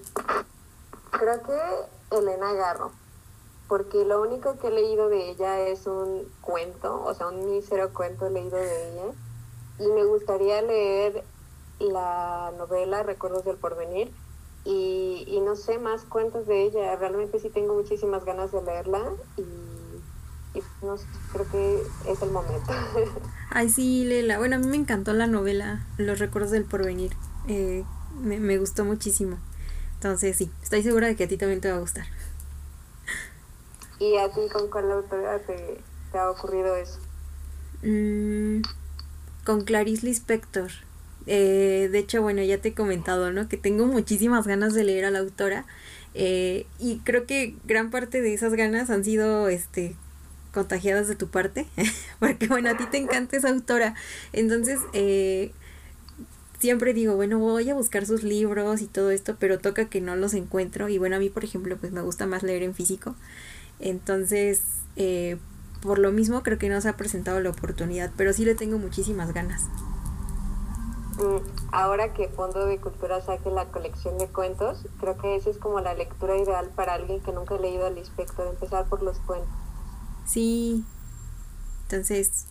creo 1.10 1.42
que 1.42 2.16
Elena 2.16 2.52
Garro. 2.52 2.92
porque 3.68 4.04
lo 4.04 4.22
único 4.22 4.58
que 4.58 4.68
he 4.68 4.70
leído 4.70 5.08
de 5.08 5.30
ella 5.30 5.60
es 5.60 5.86
un 5.86 6.22
cuento, 6.40 7.02
o 7.04 7.14
sea, 7.14 7.28
un 7.28 7.50
mísero 7.50 7.92
cuento 7.92 8.28
leído 8.30 8.56
de 8.56 8.92
ella, 8.92 9.12
y 9.78 9.88
me 9.88 10.04
gustaría 10.04 10.62
leer 10.62 11.24
la 11.78 12.52
novela 12.56 13.02
Recuerdos 13.02 13.44
del 13.44 13.56
Porvenir, 13.56 14.12
y, 14.64 15.24
y 15.26 15.40
no 15.40 15.56
sé 15.56 15.78
más 15.78 16.02
cuentos 16.04 16.46
de 16.46 16.62
ella, 16.62 16.96
realmente 16.96 17.38
sí 17.40 17.50
tengo 17.50 17.74
muchísimas 17.74 18.24
ganas 18.24 18.52
de 18.52 18.62
leerla, 18.62 19.02
y, 19.36 19.44
no 20.82 20.96
sé, 20.96 21.06
creo 21.32 21.50
que 21.50 21.82
es 22.08 22.22
el 22.22 22.30
momento. 22.30 22.72
Ay, 23.50 23.68
sí, 23.68 24.04
Lela, 24.04 24.38
bueno, 24.38 24.56
a 24.56 24.58
mí 24.58 24.66
me 24.66 24.76
encantó 24.76 25.12
la 25.12 25.26
novela 25.26 25.84
Los 25.98 26.18
Recuerdos 26.18 26.52
del 26.52 26.64
Porvenir, 26.64 27.12
eh, 27.48 27.84
me, 28.16 28.38
me 28.38 28.58
gustó 28.58 28.84
muchísimo. 28.84 29.38
Entonces 29.94 30.36
sí, 30.36 30.50
estoy 30.62 30.82
segura 30.82 31.06
de 31.06 31.16
que 31.16 31.24
a 31.24 31.28
ti 31.28 31.36
también 31.36 31.60
te 31.60 31.70
va 31.70 31.76
a 31.76 31.80
gustar. 31.80 32.06
¿Y 33.98 34.16
a 34.16 34.28
ti 34.28 34.40
con 34.52 34.68
cuál 34.68 34.92
autora 34.92 35.38
te, 35.38 35.80
ha 36.16 36.30
ocurrido 36.30 36.76
eso? 36.76 36.98
Mm, 37.82 38.62
con 39.44 39.64
Clarice 39.64 40.06
Lispector. 40.06 40.70
Eh, 41.26 41.88
de 41.90 41.98
hecho, 41.98 42.22
bueno, 42.22 42.42
ya 42.42 42.58
te 42.58 42.68
he 42.68 42.74
comentado, 42.74 43.32
¿no? 43.32 43.48
Que 43.48 43.56
tengo 43.56 43.86
muchísimas 43.86 44.46
ganas 44.46 44.74
de 44.74 44.84
leer 44.84 45.06
a 45.06 45.10
la 45.10 45.20
autora. 45.20 45.64
Eh, 46.14 46.66
y 46.78 46.98
creo 47.00 47.26
que 47.26 47.56
gran 47.64 47.90
parte 47.90 48.20
de 48.20 48.34
esas 48.34 48.54
ganas 48.54 48.90
han 48.90 49.02
sido, 49.02 49.48
este, 49.48 49.96
contagiadas 50.52 51.08
de 51.08 51.16
tu 51.16 51.28
parte. 51.28 51.66
Porque, 52.20 52.48
bueno, 52.48 52.70
a 52.70 52.76
ti 52.76 52.84
te 52.90 52.98
encanta 52.98 53.36
esa 53.36 53.48
autora. 53.48 53.94
Entonces, 54.32 54.78
eh, 54.92 55.52
siempre 56.58 56.94
digo, 56.94 57.16
bueno, 57.16 57.38
voy 57.38 57.68
a 57.70 57.74
buscar 57.74 58.06
sus 58.06 58.22
libros 58.22 58.80
y 58.80 58.86
todo 58.86 59.10
esto, 59.10 59.36
pero 59.38 59.58
toca 59.58 59.88
que 59.88 60.00
no 60.00 60.16
los 60.16 60.34
encuentro. 60.34 60.88
Y 60.88 60.98
bueno, 60.98 61.16
a 61.16 61.18
mí, 61.18 61.30
por 61.30 61.44
ejemplo, 61.44 61.76
pues 61.76 61.92
me 61.92 62.02
gusta 62.02 62.26
más 62.26 62.42
leer 62.42 62.62
en 62.62 62.74
físico. 62.74 63.14
Entonces, 63.78 64.62
eh, 64.96 65.38
por 65.82 65.98
lo 65.98 66.12
mismo 66.12 66.42
creo 66.42 66.58
que 66.58 66.68
no 66.68 66.80
se 66.80 66.88
ha 66.88 66.96
presentado 66.96 67.40
la 67.40 67.50
oportunidad, 67.50 68.10
pero 68.16 68.32
sí 68.32 68.44
le 68.44 68.54
tengo 68.54 68.78
muchísimas 68.78 69.32
ganas. 69.32 69.62
Mm, 71.18 71.38
ahora 71.72 72.12
que 72.12 72.28
Fondo 72.28 72.66
de 72.66 72.78
Cultura 72.78 73.22
saque 73.22 73.50
la 73.50 73.66
colección 73.66 74.18
de 74.18 74.26
cuentos, 74.28 74.86
creo 75.00 75.16
que 75.16 75.36
esa 75.36 75.50
es 75.50 75.58
como 75.58 75.80
la 75.80 75.94
lectura 75.94 76.36
ideal 76.36 76.70
para 76.74 76.94
alguien 76.94 77.20
que 77.20 77.32
nunca 77.32 77.54
ha 77.54 77.58
leído 77.58 77.86
al 77.86 77.94
de 77.94 78.02
empezar 78.50 78.86
por 78.86 79.02
los 79.02 79.18
cuentos. 79.20 79.48
Sí, 80.26 80.84
entonces 81.82 82.46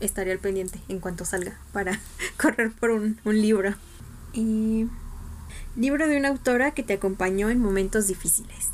estaré 0.00 0.32
al 0.32 0.38
pendiente 0.38 0.80
en 0.88 1.00
cuanto 1.00 1.24
salga 1.24 1.58
para 1.72 2.00
correr 2.40 2.72
por 2.72 2.90
un, 2.90 3.20
un 3.24 3.40
libro. 3.40 3.74
Y 4.32 4.86
libro 5.76 6.08
de 6.08 6.16
una 6.16 6.28
autora 6.28 6.72
que 6.72 6.82
te 6.82 6.94
acompañó 6.94 7.50
en 7.50 7.60
momentos 7.60 8.06
difíciles. 8.06 8.70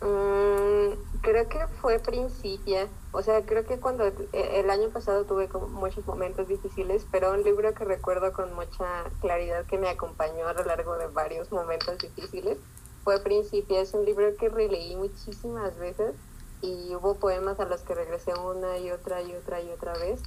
Mm, 0.00 1.20
creo 1.22 1.48
que 1.48 1.66
fue 1.80 1.98
Principia. 1.98 2.86
O 3.12 3.22
sea, 3.22 3.44
creo 3.44 3.64
que 3.64 3.78
cuando 3.78 4.06
eh, 4.06 4.14
el 4.32 4.70
año 4.70 4.90
pasado 4.90 5.24
tuve 5.24 5.48
muchos 5.70 6.06
momentos 6.06 6.48
difíciles, 6.48 7.06
pero 7.10 7.32
un 7.32 7.42
libro 7.42 7.72
que 7.74 7.84
recuerdo 7.84 8.32
con 8.32 8.54
mucha 8.54 9.04
claridad 9.20 9.64
que 9.66 9.78
me 9.78 9.88
acompañó 9.88 10.46
a 10.46 10.52
lo 10.52 10.64
largo 10.64 10.96
de 10.98 11.06
varios 11.08 11.50
momentos 11.50 11.98
difíciles 11.98 12.58
fue 13.04 13.20
Principia. 13.20 13.80
Es 13.80 13.94
un 13.94 14.04
libro 14.04 14.36
que 14.36 14.48
releí 14.48 14.94
muchísimas 14.96 15.76
veces 15.78 16.14
y 16.62 16.94
hubo 16.94 17.16
poemas 17.16 17.60
a 17.60 17.66
los 17.66 17.82
que 17.82 17.94
regresé 17.94 18.32
una 18.34 18.78
y 18.78 18.90
otra 18.90 19.22
y 19.22 19.34
otra 19.34 19.60
y 19.60 19.70
otra 19.70 19.94
vez. 19.94 20.20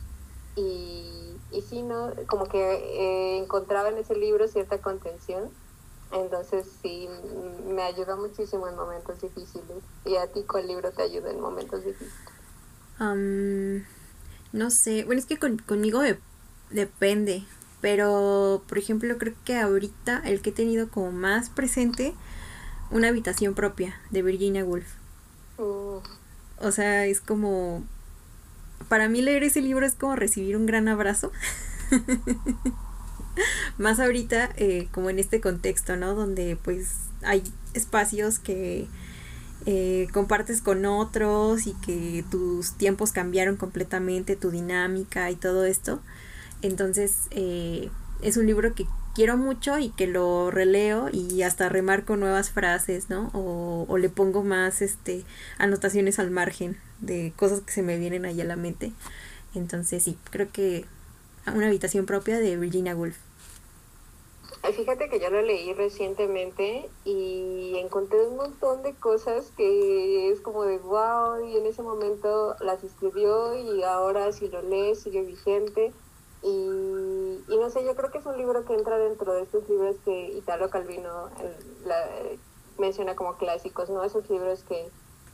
Y, 0.56 1.38
y 1.52 1.62
sí, 1.62 1.82
¿no? 1.82 2.12
Como 2.28 2.46
que 2.46 2.60
eh, 2.60 3.38
encontraba 3.38 3.90
en 3.90 3.98
ese 3.98 4.16
libro 4.16 4.48
cierta 4.48 4.80
contención 4.80 5.50
entonces 6.12 6.68
sí, 6.82 7.08
me 7.66 7.84
ayuda 7.84 8.16
muchísimo 8.16 8.68
en 8.68 8.76
momentos 8.76 9.22
difíciles. 9.22 9.84
¿Y 10.06 10.16
a 10.18 10.28
ti 10.28 10.44
cuál 10.44 10.68
libro 10.68 10.92
te 10.92 11.04
ayuda 11.04 11.32
en 11.32 11.40
momentos 11.40 11.84
difíciles? 11.84 12.14
no 14.54 14.70
sé, 14.70 15.06
bueno, 15.06 15.20
es 15.20 15.26
que 15.26 15.40
conmigo 15.40 16.02
depende, 16.70 17.44
pero 17.80 18.62
por 18.68 18.78
ejemplo 18.78 19.18
creo 19.18 19.34
que 19.44 19.58
ahorita 19.58 20.22
el 20.24 20.44
que 20.44 20.52
he 20.52 20.54
tenido 20.54 20.88
como 20.88 21.12
más 21.12 21.50
presente, 21.50 22.14
una 22.92 23.08
habitación 23.08 23.56
propia 23.56 24.00
de 24.12 24.22
Virginia 24.22 24.64
Woolf. 24.64 24.86
O 26.62 26.72
sea, 26.72 27.06
es 27.06 27.22
como, 27.22 27.84
para 28.88 29.10
mí 29.10 29.22
leer 29.22 29.44
ese 29.44 29.62
libro 29.62 29.86
es 29.86 29.96
como 29.96 30.16
recibir 30.16 30.56
un 30.56 30.66
gran 30.66 30.88
abrazo. 30.88 31.32
Más 33.78 34.00
ahorita, 34.00 34.52
eh, 34.58 34.88
como 34.92 35.10
en 35.10 35.20
este 35.20 35.42
contexto, 35.42 35.96
¿no? 35.96 36.14
Donde 36.14 36.58
pues 36.62 36.96
hay 37.24 37.44
espacios 37.74 38.40
que 38.40 38.88
eh, 39.66 40.08
compartes 40.12 40.62
con 40.62 40.86
otros 40.86 41.68
y 41.68 41.74
que 41.86 42.26
tus 42.30 42.74
tiempos 42.74 43.12
cambiaron 43.12 43.58
completamente, 43.58 44.36
tu 44.36 44.52
dinámica 44.52 45.30
y 45.32 45.36
todo 45.36 45.66
esto. 45.66 46.02
Entonces, 46.62 47.28
eh, 47.32 47.90
es 48.22 48.38
un 48.38 48.46
libro 48.46 48.74
que 48.74 48.86
quiero 49.14 49.38
mucho 49.38 49.78
y 49.80 49.90
que 49.90 50.08
lo 50.08 50.52
releo 50.52 51.10
y 51.12 51.44
hasta 51.44 51.70
remarco 51.70 52.16
nuevas 52.16 52.52
frases, 52.52 53.10
¿no? 53.10 53.30
O, 53.34 53.86
o, 53.88 53.98
le 53.98 54.10
pongo 54.10 54.44
más 54.44 54.82
este 54.82 55.24
anotaciones 55.58 56.20
al 56.20 56.32
margen 56.32 56.78
de 57.00 57.34
cosas 57.36 57.62
que 57.62 57.72
se 57.72 57.82
me 57.82 57.98
vienen 57.98 58.26
ahí 58.26 58.40
a 58.42 58.46
la 58.46 58.56
mente. 58.56 58.92
Entonces 59.54 60.04
sí, 60.04 60.18
creo 60.30 60.52
que 60.52 60.86
una 61.48 61.68
habitación 61.68 62.06
propia 62.06 62.40
de 62.40 62.58
Virginia 62.58 62.96
Woolf. 62.96 63.18
Fíjate 64.76 65.10
que 65.10 65.20
yo 65.20 65.30
lo 65.32 65.42
leí 65.42 65.74
recientemente 65.74 66.88
y 67.04 67.74
encontré 67.78 68.28
un 68.28 68.38
montón 68.38 68.84
de 68.84 68.94
cosas 68.94 69.52
que 69.58 70.32
es 70.32 70.40
como 70.40 70.64
de 70.64 70.78
wow 70.78 71.44
y 71.46 71.58
en 71.58 71.66
ese 71.66 71.82
momento 71.82 72.56
las 72.60 72.84
escribió 72.84 73.56
y 73.56 73.82
ahora 73.82 74.32
si 74.32 74.50
lo 74.50 74.62
lees 74.62 75.02
sigue 75.02 75.24
vigente 75.24 75.92
y, 76.44 77.44
no 77.48 77.70
sé, 77.70 77.86
yo 77.86 77.96
creo 77.96 78.12
que 78.12 78.18
es 78.18 78.26
un 78.26 78.38
libro 78.38 78.66
que 78.66 78.74
entra 78.74 78.98
dentro 78.98 79.34
de 79.34 79.44
estos 79.44 79.68
libros 79.70 79.96
que 80.04 80.30
Italo 80.38 80.70
Calvino 80.70 81.30
menciona 82.80 83.16
como 83.16 83.38
clásicos, 83.38 83.90
¿no? 83.90 84.04
Esos 84.04 84.28
libros 84.30 84.64
que, 84.64 84.90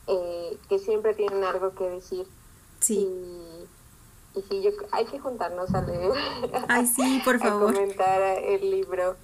eh, 0.08 0.58
que 0.68 0.80
siempre 0.80 1.14
tienen 1.14 1.44
algo 1.44 1.74
que 1.74 1.90
decir. 1.90 2.28
Sí. 2.80 3.08
Y 4.36 4.42
sí, 4.42 4.62
yo, 4.62 4.72
hay 4.92 5.06
que 5.06 5.20
juntarnos 5.20 5.74
a 5.74 5.82
leer. 5.82 6.12
Ay, 6.68 6.86
sí, 6.86 7.22
por 7.24 7.40
favor. 7.40 7.72
A 7.72 7.74
comentar 7.74 8.22
el 8.22 8.70
libro. 8.70 9.16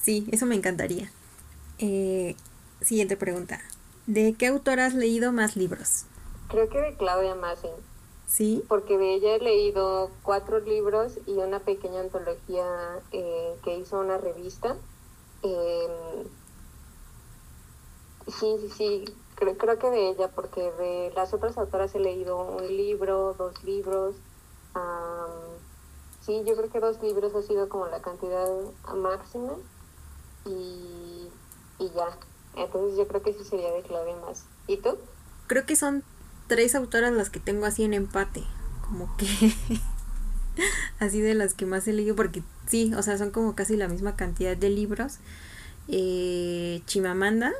Sí, 0.00 0.28
eso 0.30 0.46
me 0.46 0.54
encantaría. 0.54 1.10
Eh, 1.78 2.36
siguiente 2.80 3.16
pregunta. 3.16 3.60
¿De 4.06 4.34
qué 4.34 4.46
autor 4.46 4.80
has 4.80 4.94
leído 4.94 5.32
más 5.32 5.56
libros? 5.56 6.04
Creo 6.48 6.68
que 6.68 6.80
de 6.80 6.96
Claudia 6.96 7.34
Massen. 7.34 7.72
¿Sí? 8.26 8.64
Porque 8.68 8.98
de 8.98 9.14
ella 9.14 9.36
he 9.36 9.38
leído 9.38 10.10
cuatro 10.22 10.58
libros 10.60 11.18
y 11.26 11.32
una 11.32 11.60
pequeña 11.60 12.00
antología 12.00 12.64
eh, 13.12 13.56
que 13.62 13.76
hizo 13.76 13.98
una 14.00 14.18
revista. 14.18 14.76
Em, 15.42 16.24
sí, 18.26 18.56
sí, 18.60 18.68
sí 18.70 19.04
creo, 19.34 19.56
creo 19.56 19.78
que 19.78 19.90
de 19.90 20.08
ella, 20.08 20.28
porque 20.28 20.72
de 20.72 21.12
las 21.14 21.34
otras 21.34 21.58
autoras 21.58 21.94
he 21.94 22.00
leído 22.00 22.38
un 22.38 22.66
libro, 22.66 23.34
dos 23.34 23.62
libros. 23.64 24.16
sí, 26.20 26.42
yo 26.46 26.56
creo 26.56 26.70
que 26.70 26.80
dos 26.80 27.02
libros 27.02 27.34
ha 27.34 27.42
sido 27.42 27.68
como 27.68 27.86
la 27.86 28.00
cantidad 28.00 28.48
máxima 28.94 29.52
y, 30.46 31.28
y 31.78 31.90
ya. 31.94 32.16
Entonces 32.56 32.96
yo 32.96 33.06
creo 33.08 33.22
que 33.22 33.34
sí 33.34 33.44
sería 33.44 33.72
de 33.72 33.82
clave 33.82 34.14
más. 34.16 34.46
¿Y 34.66 34.78
tú? 34.78 34.96
Creo 35.46 35.66
que 35.66 35.76
son 35.76 36.04
tres 36.46 36.74
autoras 36.74 37.12
las 37.12 37.30
que 37.30 37.40
tengo 37.40 37.66
así 37.66 37.84
en 37.84 37.94
empate. 37.94 38.42
Como 38.82 39.16
que 39.16 39.26
así 40.98 41.20
de 41.20 41.34
las 41.34 41.54
que 41.54 41.66
más 41.66 41.86
he 41.88 41.92
leído, 41.92 42.16
porque 42.16 42.42
sí, 42.66 42.92
o 42.94 43.02
sea, 43.02 43.18
son 43.18 43.30
como 43.30 43.54
casi 43.54 43.76
la 43.76 43.88
misma 43.88 44.16
cantidad 44.16 44.56
de 44.56 44.70
libros. 44.70 45.18
Eh, 45.88 46.82
Chimamanda, 46.86 47.52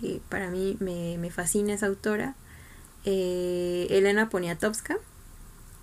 que 0.00 0.20
para 0.28 0.50
mí 0.50 0.76
me, 0.80 1.30
fascina 1.30 1.74
esa 1.74 1.86
autora. 1.86 2.34
Eh, 3.04 3.86
Elena 3.90 4.28
Poniatowska, 4.28 4.98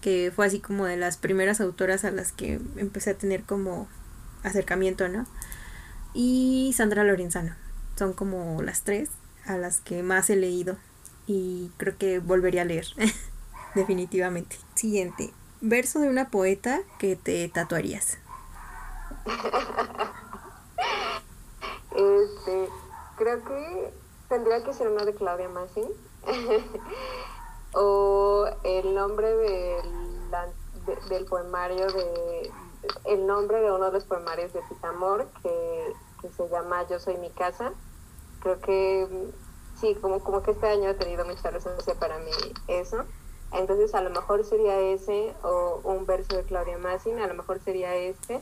que 0.02 0.32
fue 0.36 0.46
así 0.46 0.60
como 0.60 0.86
de 0.86 0.98
las 0.98 1.18
primeras 1.18 1.62
autoras 1.62 2.04
a 2.04 2.12
las 2.12 2.34
que 2.34 2.60
empecé 2.76 3.12
a 3.12 3.18
tener 3.18 3.44
como 3.44 3.88
acercamiento, 4.44 5.08
¿no? 5.08 5.26
Y 6.14 6.74
Sandra 6.76 7.04
Lorenzano. 7.04 7.56
Son 7.98 8.14
como 8.14 8.62
las 8.62 8.82
tres 8.82 9.10
a 9.46 9.58
las 9.58 9.80
que 9.80 10.04
más 10.04 10.30
he 10.30 10.36
leído 10.36 10.78
y 11.28 11.72
creo 11.78 11.98
que 11.98 12.20
volvería 12.20 12.64
a 12.64 12.66
leer, 12.66 12.88
definitivamente. 13.76 14.58
Siguiente, 14.76 15.34
verso 15.62 16.00
de 16.00 16.10
una 16.10 16.30
poeta 16.30 16.82
que 17.00 17.16
te 17.16 17.48
tatuarías. 17.50 18.18
este, 21.92 22.70
creo 23.18 23.44
que 23.44 23.94
tendría 24.30 24.64
que 24.64 24.74
ser 24.74 24.90
uno 24.90 25.06
de 25.06 25.14
Claudia 25.14 25.50
Massi. 25.50 25.84
o 27.74 28.46
el 28.64 28.94
nombre 28.94 29.28
del 31.10 31.26
poemario 31.26 31.88
de 31.92 32.52
el 33.06 33.26
nombre 33.26 33.62
de 33.62 33.72
uno 33.72 33.86
de 33.86 33.92
los 33.94 34.04
poemarios 34.04 34.54
de 34.54 34.62
Pitamor 34.70 35.28
que, 35.42 35.94
se 36.38 36.50
llama 36.50 36.88
Yo 36.88 37.00
soy 37.00 37.18
mi 37.18 37.30
casa 37.32 37.74
creo 38.42 38.60
que 38.62 39.08
sí, 39.84 39.96
como, 39.96 40.22
como 40.22 40.42
que 40.42 40.52
este 40.52 40.68
año 40.68 40.90
ha 40.90 40.94
tenido 40.94 41.26
mucha 41.26 41.52
resonancia 41.52 41.94
para 41.96 42.18
mí 42.20 42.32
eso. 42.70 43.04
Entonces 43.52 43.94
a 43.94 44.02
lo 44.02 44.10
mejor 44.10 44.46
sería 44.46 44.80
ese 44.80 45.34
o 45.44 45.82
un 45.84 46.06
verso 46.06 46.38
de 46.38 46.44
Claudia 46.44 46.78
Massin, 46.78 47.20
a 47.20 47.28
lo 47.28 47.34
mejor 47.34 47.60
sería 47.60 47.94
este. 47.96 48.42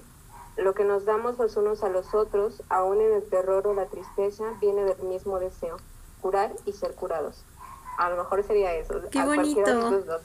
Lo 0.58 0.76
que 0.76 0.84
nos 0.84 1.06
damos 1.06 1.40
los 1.40 1.58
unos 1.58 1.82
a 1.84 1.90
los 1.90 2.14
otros, 2.14 2.62
aún 2.70 3.02
en 3.02 3.14
el 3.14 3.24
terror 3.24 3.66
o 3.66 3.74
la 3.74 3.88
tristeza, 3.88 4.44
viene 4.62 4.84
del 4.84 5.02
mismo 5.04 5.40
deseo, 5.40 5.78
curar 6.22 6.54
y 6.66 6.74
ser 6.74 6.94
curados. 6.94 7.44
A 7.98 8.10
lo 8.12 8.18
mejor 8.18 8.44
sería 8.46 8.76
eso. 8.76 9.02
Qué 9.10 9.24
bonito. 9.24 9.64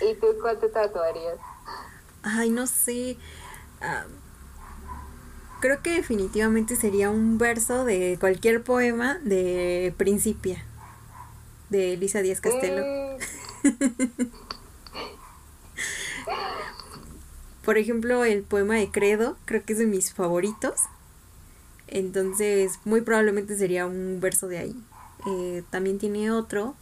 ¿Y 0.00 0.14
tú 0.14 0.26
cuál 0.40 0.58
te 0.58 0.68
tatuarías? 0.68 1.38
Ay, 2.24 2.50
no 2.50 2.66
sé. 2.66 3.16
Ah, 3.80 4.04
creo 5.62 5.80
que 5.80 5.94
definitivamente 5.94 6.74
sería 6.74 7.08
un 7.08 7.38
verso 7.38 7.84
de 7.84 8.18
cualquier 8.18 8.64
poema 8.64 9.20
de 9.22 9.94
Principia, 9.96 10.62
de 11.70 11.92
Elisa 11.94 12.20
Díaz 12.20 12.40
Castelo. 12.40 12.84
Por 17.64 17.78
ejemplo, 17.78 18.24
el 18.24 18.42
poema 18.42 18.74
de 18.74 18.90
Credo, 18.90 19.36
creo 19.44 19.64
que 19.64 19.74
es 19.74 19.78
de 19.78 19.86
mis 19.86 20.12
favoritos. 20.12 20.80
Entonces, 21.86 22.80
muy 22.84 23.02
probablemente 23.02 23.56
sería 23.56 23.86
un 23.86 24.18
verso 24.20 24.48
de 24.48 24.58
ahí. 24.58 24.74
Eh, 25.28 25.62
también 25.70 26.00
tiene 26.00 26.32
otro, 26.32 26.74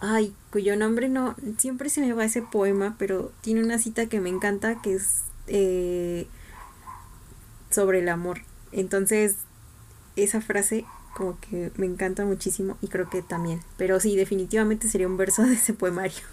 ay, 0.00 0.34
cuyo 0.50 0.76
nombre 0.76 1.08
no, 1.08 1.34
siempre 1.56 1.88
se 1.88 2.02
me 2.02 2.12
va 2.12 2.26
ese 2.26 2.42
poema, 2.42 2.94
pero 2.98 3.32
tiene 3.40 3.64
una 3.64 3.78
cita 3.78 4.04
que 4.04 4.20
me 4.20 4.28
encanta 4.28 4.82
que 4.82 4.96
es 4.96 5.22
eh, 5.46 6.26
sobre 7.76 8.00
el 8.00 8.08
amor. 8.08 8.40
Entonces, 8.72 9.36
esa 10.16 10.40
frase 10.40 10.84
como 11.14 11.38
que 11.40 11.70
me 11.76 11.86
encanta 11.86 12.24
muchísimo 12.24 12.76
y 12.80 12.88
creo 12.88 13.08
que 13.08 13.22
también. 13.22 13.60
Pero 13.76 14.00
sí, 14.00 14.16
definitivamente 14.16 14.88
sería 14.88 15.06
un 15.06 15.16
verso 15.16 15.42
de 15.42 15.54
ese 15.54 15.72
poemario. 15.72 16.24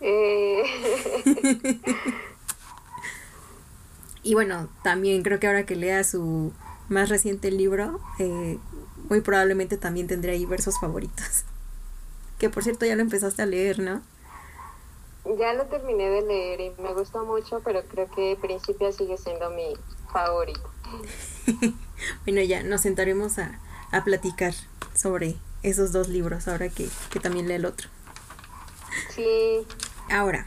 Eh. 0.00 0.62
y 4.22 4.34
bueno, 4.34 4.68
también 4.82 5.22
creo 5.22 5.40
que 5.40 5.46
ahora 5.46 5.66
que 5.66 5.76
lea 5.76 6.04
su 6.04 6.52
más 6.88 7.08
reciente 7.08 7.50
libro, 7.50 8.00
eh, 8.18 8.58
muy 9.08 9.20
probablemente 9.20 9.76
también 9.76 10.06
tendré 10.06 10.32
ahí 10.32 10.46
versos 10.46 10.78
favoritos. 10.80 11.44
Que 12.38 12.50
por 12.50 12.64
cierto 12.64 12.86
ya 12.86 12.96
lo 12.96 13.02
empezaste 13.02 13.42
a 13.42 13.46
leer, 13.46 13.78
¿no? 13.78 14.02
Ya 15.36 15.52
lo 15.52 15.66
terminé 15.66 16.08
de 16.08 16.22
leer 16.22 16.60
y 16.60 16.70
me 16.80 16.94
gustó 16.94 17.24
mucho, 17.24 17.60
pero 17.62 17.82
creo 17.82 18.08
que 18.10 18.38
Principia 18.40 18.92
sigue 18.92 19.18
siendo 19.18 19.50
mi 19.50 19.74
favorito. 20.10 20.70
bueno, 22.24 22.40
ya 22.42 22.62
nos 22.62 22.80
sentaremos 22.80 23.38
a, 23.38 23.60
a, 23.92 24.04
platicar 24.04 24.54
sobre 24.94 25.36
esos 25.62 25.92
dos 25.92 26.08
libros 26.08 26.48
ahora 26.48 26.70
que, 26.70 26.88
que 27.10 27.20
también 27.20 27.46
lee 27.46 27.54
el 27.54 27.66
otro. 27.66 27.88
Sí. 29.10 29.66
Ahora, 30.10 30.46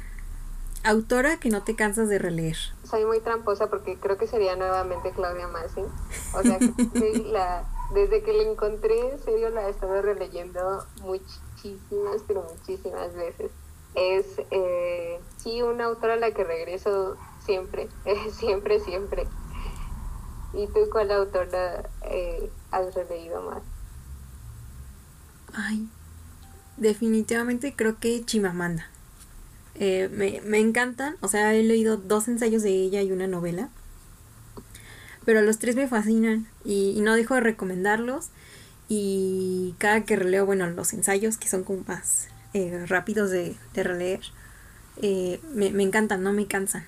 autora 0.83 1.38
que 1.38 1.50
no 1.50 1.61
te 1.61 1.75
cansas 1.75 2.09
de 2.09 2.17
releer. 2.17 2.57
Soy 2.83 3.05
muy 3.05 3.19
tramposa 3.19 3.69
porque 3.69 3.97
creo 4.00 4.17
que 4.17 4.25
sería 4.25 4.55
nuevamente 4.55 5.11
Claudia 5.11 5.47
Massin. 5.47 5.85
O 6.33 6.41
sea, 6.41 6.57
la, 7.25 7.65
desde 7.93 8.23
que 8.23 8.33
la 8.33 8.43
encontré, 8.43 9.11
en 9.11 9.19
serio 9.23 9.50
la 9.50 9.67
he 9.67 9.69
estado 9.69 10.01
releyendo 10.01 10.85
muchísimas, 11.01 12.23
pero 12.27 12.43
muchísimas 12.43 13.13
veces 13.13 13.51
es 13.95 14.25
eh, 14.51 15.19
sí 15.38 15.62
una 15.62 15.86
autora 15.86 16.13
a 16.13 16.17
la 16.17 16.31
que 16.31 16.43
regreso 16.43 17.17
siempre, 17.45 17.89
siempre, 18.31 18.79
siempre. 18.79 19.27
¿Y 20.53 20.67
tú 20.67 20.89
cuál 20.91 21.12
autora 21.12 21.89
eh, 22.03 22.50
has 22.71 22.93
releído 22.93 23.42
más? 23.42 23.63
Ay, 25.53 25.87
definitivamente 26.77 27.74
creo 27.75 28.00
que 28.00 28.24
Chimamanda. 28.25 28.87
Eh, 29.75 30.09
me, 30.11 30.42
me 30.42 30.59
encantan, 30.59 31.15
o 31.22 31.27
sea, 31.27 31.53
he 31.53 31.63
leído 31.63 31.98
dos 31.98 32.27
ensayos 32.27 32.61
de 32.61 32.72
ella 32.72 33.01
y 33.01 33.11
una 33.11 33.27
novela, 33.27 33.70
pero 35.25 35.42
los 35.42 35.59
tres 35.59 35.75
me 35.75 35.87
fascinan 35.87 36.48
y, 36.65 36.92
y 36.92 37.01
no 37.01 37.15
dejo 37.15 37.35
de 37.35 37.42
recomendarlos. 37.42 38.29
Y 38.89 39.74
cada 39.77 40.03
que 40.03 40.18
releo, 40.18 40.46
bueno, 40.46 40.70
los 40.70 40.92
ensayos 40.92 41.37
que 41.37 41.48
son 41.48 41.63
como 41.63 41.83
más 41.87 42.27
eh, 42.53 42.85
rápidos 42.87 43.29
de, 43.29 43.55
de 43.74 43.83
releer, 43.83 44.22
eh, 45.01 45.40
me, 45.53 45.72
me, 45.72 45.83
encantan, 45.83 46.24
no 46.24 46.33
me 46.33 46.48
cansan. 46.48 46.85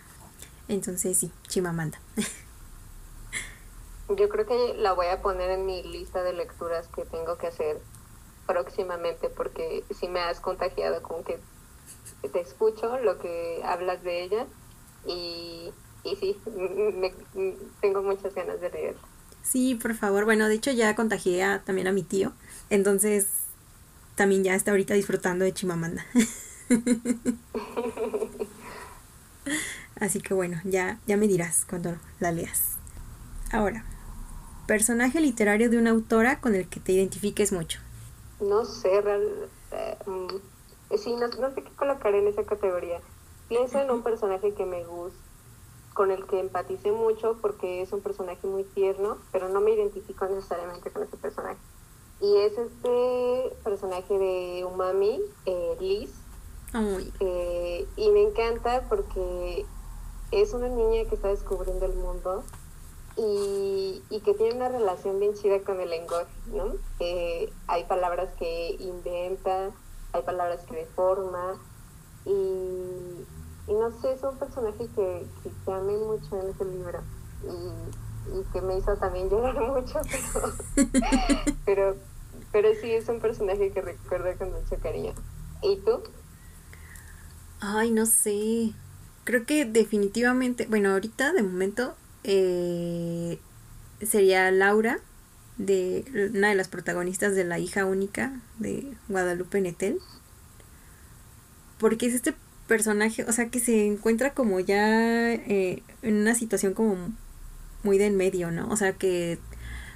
Entonces 0.68 1.18
sí, 1.18 1.32
Chimamanda. 1.48 2.00
Yo 4.10 4.30
creo 4.30 4.46
que 4.46 4.74
la 4.78 4.94
voy 4.94 5.08
a 5.08 5.22
poner 5.22 5.50
en 5.50 5.66
mi 5.66 5.82
lista 5.84 6.24
de 6.24 6.34
lecturas 6.34 6.88
que 6.90 7.06
tengo 7.06 7.38
que 7.38 7.48
hacer 7.48 7.80
próximamente 8.46 9.30
porque 9.30 9.84
si 9.98 10.08
me 10.08 10.20
has 10.20 10.40
contagiado 10.40 11.02
con 11.02 11.24
que 11.24 11.40
te 12.32 12.42
escucho 12.42 12.98
lo 13.00 13.18
que 13.20 13.62
hablas 13.64 14.04
de 14.04 14.24
ella 14.24 14.46
y, 15.06 15.72
y 16.04 16.16
sí, 16.18 16.38
me, 16.46 17.14
tengo 17.82 18.02
muchas 18.02 18.36
ganas 18.36 18.60
de 18.62 18.70
leer. 18.70 18.96
Sí, 19.42 19.76
por 19.76 19.94
favor. 19.96 20.26
Bueno, 20.26 20.48
de 20.48 20.56
hecho 20.56 20.72
ya 20.72 20.96
contagié 20.96 21.60
también 21.66 21.88
a 21.88 21.92
mi 21.92 22.04
tío. 22.04 22.34
Entonces 22.70 23.28
también 24.16 24.44
ya 24.44 24.56
está 24.56 24.72
ahorita 24.72 24.94
disfrutando 24.94 25.46
de 25.46 25.54
Chimamanda. 25.54 26.06
Así 30.00 30.22
que 30.22 30.34
bueno, 30.34 30.60
ya, 30.64 31.00
ya 31.08 31.18
me 31.18 31.28
dirás 31.28 31.66
cuando 31.70 31.96
la 32.20 32.32
leas. 32.32 32.78
Ahora, 33.52 33.86
personaje 34.68 35.20
literario 35.20 35.70
de 35.70 35.78
una 35.78 35.92
autora 35.92 36.40
con 36.40 36.56
el 36.56 36.68
que 36.68 36.80
te 36.80 36.92
identifiques 36.92 37.52
mucho. 37.52 37.80
No 38.40 38.66
sé, 38.66 39.02
real, 39.02 39.50
eh, 39.72 39.98
sí, 40.98 41.16
no, 41.16 41.28
no, 41.28 41.54
sé 41.54 41.62
qué 41.64 41.72
colocar 41.76 42.14
en 42.16 42.28
esa 42.28 42.44
categoría. 42.44 43.00
Pienso 43.48 43.80
en 43.80 43.92
un 43.92 44.04
personaje 44.04 44.54
que 44.54 44.66
me 44.66 44.84
gusta, 44.84 45.20
con 45.94 46.12
el 46.12 46.26
que 46.26 46.40
empaticé 46.40 46.92
mucho 46.92 47.38
porque 47.42 47.82
es 47.82 47.94
un 47.94 48.02
personaje 48.02 48.48
muy 48.48 48.64
tierno, 48.64 49.18
pero 49.32 49.50
no 49.50 49.62
me 49.62 49.72
identifico 49.72 50.26
necesariamente 50.28 50.90
con 50.92 51.04
ese 51.04 51.18
personaje. 51.18 51.60
Y 52.22 52.38
es 52.38 52.58
este 52.58 53.56
personaje 53.64 54.18
de 54.18 54.66
Umami, 54.66 55.20
eh, 55.46 55.78
Liz. 55.80 56.12
Eh, 57.20 57.88
y 57.98 58.10
me 58.10 58.24
encanta 58.24 58.86
porque 58.90 59.66
es 60.32 60.54
una 60.54 60.70
niña 60.70 61.08
que 61.08 61.16
está 61.16 61.28
descubriendo 61.28 61.86
el 61.86 61.94
mundo 61.94 62.44
y, 63.16 64.02
que 64.26 64.34
tiene 64.34 64.56
una 64.56 64.70
relación 64.70 65.20
bien 65.20 65.34
chida 65.34 65.60
con 65.62 65.80
el 65.80 65.90
lenguaje, 65.90 66.32
¿no? 66.48 66.74
Eh, 67.00 67.52
hay 67.68 67.84
palabras 67.84 68.34
que 68.40 68.78
inventa, 68.80 69.72
hay 70.14 70.22
palabras 70.24 70.62
que 70.66 70.76
deforma 70.76 71.60
y, 72.26 72.32
no 73.68 73.92
sé, 74.02 74.14
es 74.14 74.24
un 74.24 74.38
personaje 74.38 74.88
que, 74.96 75.28
que, 75.44 75.72
amé 75.72 75.98
mucho 75.98 76.40
en 76.40 76.50
ese 76.50 76.66
libro 76.66 77.02
y, 77.44 78.03
y 78.28 78.54
que 78.54 78.62
me 78.62 78.78
hizo 78.78 78.96
también 78.98 79.30
llorar 79.32 79.60
mucho, 79.62 80.00
pero, 80.06 80.54
pero 81.66 81.96
pero 82.54 82.70
sí 82.80 82.92
es 82.92 83.10
un 83.10 83.20
personaje 83.20 83.72
que 83.72 83.82
recuerdo 83.82 84.38
con 84.38 84.54
mucho 84.54 84.78
cariño. 84.82 85.14
¿Y 85.64 85.78
tú? 85.78 86.04
Ay, 87.60 87.90
no 87.90 88.06
sé. 88.06 88.74
Creo 89.24 89.46
que 89.46 89.66
definitivamente, 89.66 90.68
bueno, 90.68 90.92
ahorita 90.92 91.34
de 91.34 91.42
momento 91.42 91.96
eh, 92.24 93.40
sería 94.02 94.52
Laura, 94.52 95.00
de 95.58 96.06
una 96.36 96.50
de 96.50 96.56
las 96.56 96.68
protagonistas 96.68 97.36
de 97.36 97.44
La 97.44 97.58
hija 97.58 97.86
única 97.86 98.40
de 98.60 98.94
Guadalupe 99.10 99.60
Netel. 99.60 100.00
Porque 101.80 102.06
es 102.06 102.14
este 102.14 102.36
personaje, 102.68 103.24
o 103.24 103.32
sea, 103.32 103.50
que 103.50 103.60
se 103.60 103.88
encuentra 103.88 104.36
como 104.36 104.60
ya 104.60 105.34
eh, 105.34 105.82
en 106.04 106.18
una 106.18 106.36
situación 106.36 106.76
como 106.76 107.14
muy 107.84 107.98
del 107.98 108.14
medio, 108.14 108.52
¿no? 108.52 108.68
O 108.70 108.78
sea, 108.78 108.94
que 108.94 109.40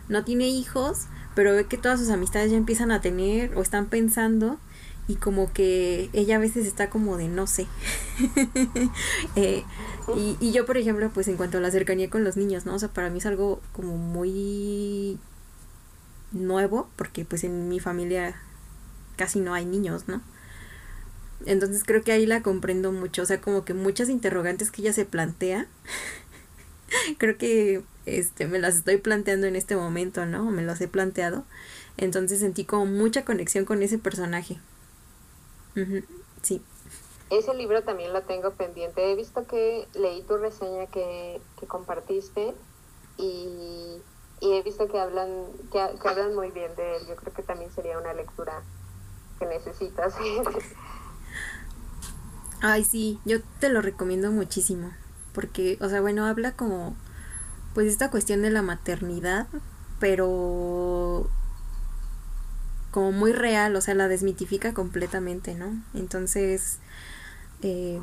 no 0.10 0.24
tiene 0.24 0.48
hijos, 0.48 1.08
pero 1.36 1.54
ve 1.54 1.66
que 1.66 1.78
todas 1.78 2.00
sus 2.00 2.10
amistades 2.10 2.52
ya 2.52 2.58
empiezan 2.58 2.92
a 2.92 3.02
tener 3.02 3.56
o 3.56 3.62
están 3.62 3.88
pensando 3.88 4.60
y 5.08 5.16
como 5.16 5.52
que 5.54 6.10
ella 6.14 6.36
a 6.36 6.40
veces 6.40 6.66
está 6.68 6.90
como 6.90 7.18
de 7.18 7.28
no 7.28 7.48
sé. 7.48 7.68
Eh, 9.36 9.64
y, 10.16 10.38
y, 10.40 10.52
yo, 10.52 10.66
por 10.66 10.78
ejemplo, 10.78 11.12
pues 11.14 11.28
en 11.28 11.38
cuanto 11.38 11.58
a 11.58 11.62
la 11.62 11.70
cercanía 11.70 12.10
con 12.10 12.24
los 12.24 12.38
niños, 12.38 12.66
¿no? 12.66 12.74
O 12.74 12.80
sea, 12.80 12.90
para 12.90 13.10
mí 13.10 13.20
es 13.20 13.26
algo 13.26 13.62
como 13.74 13.98
muy 13.98 15.20
nuevo, 16.32 16.90
porque 16.96 17.26
pues 17.26 17.44
en 17.44 17.70
mi 17.70 17.80
familia 17.80 18.36
casi 19.16 19.40
no 19.40 19.54
hay 19.54 19.66
niños, 19.66 20.08
¿no? 20.08 20.22
Entonces 21.46 21.84
creo 21.84 22.04
que 22.04 22.12
ahí 22.12 22.26
la 22.26 22.42
comprendo 22.42 22.92
mucho, 22.92 23.22
o 23.22 23.26
sea, 23.26 23.42
como 23.42 23.64
que 23.64 23.74
muchas 23.74 24.10
interrogantes 24.10 24.72
que 24.72 24.82
ella 24.82 24.94
se 24.94 25.06
plantea, 25.06 25.68
creo 27.18 27.38
que 27.38 27.84
este, 28.06 28.48
me 28.48 28.60
las 28.60 28.78
estoy 28.78 28.98
planteando 28.98 29.48
en 29.48 29.56
este 29.56 29.76
momento, 29.76 30.26
¿no? 30.26 30.46
Me 30.46 30.64
las 30.64 30.82
he 30.82 30.88
planteado. 30.88 31.44
Entonces 31.98 32.40
sentí 32.40 32.66
como 32.66 32.86
mucha 32.86 33.26
conexión 33.26 33.66
con 33.66 33.82
ese 33.82 33.98
personaje. 33.98 34.60
Sí. 36.42 36.62
Ese 37.30 37.54
libro 37.54 37.84
también 37.84 38.14
lo 38.14 38.24
tengo 38.24 38.52
pendiente. 38.52 39.12
He 39.12 39.16
visto 39.16 39.46
que 39.46 39.88
leí 39.94 40.24
tu 40.24 40.38
reseña 40.38 40.88
que, 40.88 41.40
que 41.60 41.68
compartiste 41.68 42.54
y, 43.18 44.02
y 44.40 44.54
he 44.54 44.64
visto 44.64 44.88
que 44.88 45.00
hablan, 45.00 45.30
que, 45.72 45.80
hablan 45.80 46.36
muy 46.36 46.52
bien 46.52 46.76
de 46.76 46.98
él. 46.98 47.08
Yo 47.08 47.16
creo 47.16 47.34
que 47.34 47.44
también 47.44 47.72
sería 47.72 47.98
una 47.98 48.14
lectura 48.14 48.64
que 49.40 49.46
necesitas. 49.46 50.16
Ay, 52.62 52.86
sí, 52.86 53.20
yo 53.26 53.42
te 53.60 53.70
lo 53.70 53.82
recomiendo 53.82 54.32
muchísimo. 54.32 54.92
Porque, 55.38 55.78
o 55.82 55.88
sea, 55.88 56.02
bueno, 56.02 56.26
habla 56.26 56.54
como, 56.54 56.96
pues 57.76 57.86
esta 57.86 58.10
cuestión 58.10 58.42
de 58.42 58.50
la 58.50 58.64
maternidad, 58.64 59.46
pero 60.00 61.30
como 62.90 63.12
muy 63.12 63.34
real, 63.34 63.76
o 63.76 63.82
sea, 63.82 63.94
la 63.94 64.08
desmitifica 64.08 64.74
completamente, 64.74 65.54
¿no? 65.54 65.80
Entonces, 65.94 66.80
eh, 67.62 68.02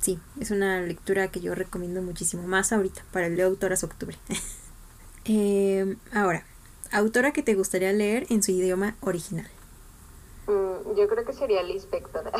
sí, 0.00 0.20
es 0.38 0.50
una 0.50 0.82
lectura 0.82 1.28
que 1.28 1.40
yo 1.40 1.54
recomiendo 1.54 2.02
muchísimo, 2.02 2.46
más 2.46 2.74
ahorita, 2.74 3.04
para 3.10 3.28
el 3.28 3.36
de 3.36 3.44
Autoras 3.44 3.82
Octubre. 3.82 4.18
eh, 5.24 5.96
ahora, 6.12 6.44
autora 6.92 7.32
que 7.32 7.42
te 7.42 7.54
gustaría 7.54 7.94
leer 7.94 8.26
en 8.28 8.42
su 8.42 8.50
idioma 8.50 8.96
original. 9.00 9.48
Mm, 10.46 10.94
yo 10.94 11.08
creo 11.08 11.24
que 11.24 11.32
sería 11.32 11.62
Liz 11.62 11.84
Spector. 11.84 12.30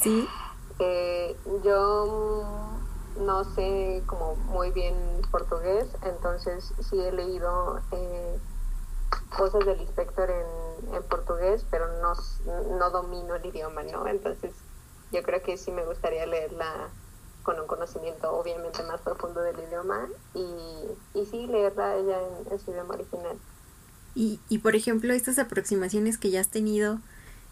Sí. 0.00 0.26
eh, 0.78 1.36
yo 1.62 2.85
no 3.18 3.44
sé 3.54 4.02
como 4.06 4.36
muy 4.36 4.70
bien 4.70 4.94
portugués, 5.30 5.86
entonces 6.02 6.72
sí 6.88 7.00
he 7.00 7.12
leído 7.12 7.80
eh, 7.92 8.38
cosas 9.36 9.64
del 9.64 9.80
inspector 9.80 10.30
en, 10.30 10.94
en 10.94 11.02
portugués, 11.04 11.64
pero 11.70 11.86
no, 12.00 12.14
no 12.78 12.90
domino 12.90 13.34
el 13.34 13.46
idioma, 13.46 13.82
¿no? 13.84 14.06
Entonces 14.06 14.52
yo 15.12 15.22
creo 15.22 15.42
que 15.42 15.56
sí 15.56 15.70
me 15.70 15.84
gustaría 15.84 16.26
leerla 16.26 16.90
con 17.42 17.60
un 17.60 17.66
conocimiento 17.66 18.32
obviamente 18.32 18.82
más 18.82 19.00
profundo 19.00 19.40
del 19.40 19.56
idioma 19.60 20.08
y, 20.34 21.18
y 21.18 21.26
sí 21.26 21.46
leerla 21.46 21.96
ella 21.96 22.18
en, 22.50 22.58
su 22.58 22.72
idioma 22.72 22.94
original. 22.94 23.38
Y, 24.14 24.40
y 24.48 24.58
por 24.58 24.74
ejemplo, 24.74 25.12
estas 25.12 25.38
aproximaciones 25.38 26.18
que 26.18 26.30
ya 26.30 26.40
has 26.40 26.48
tenido, 26.48 26.98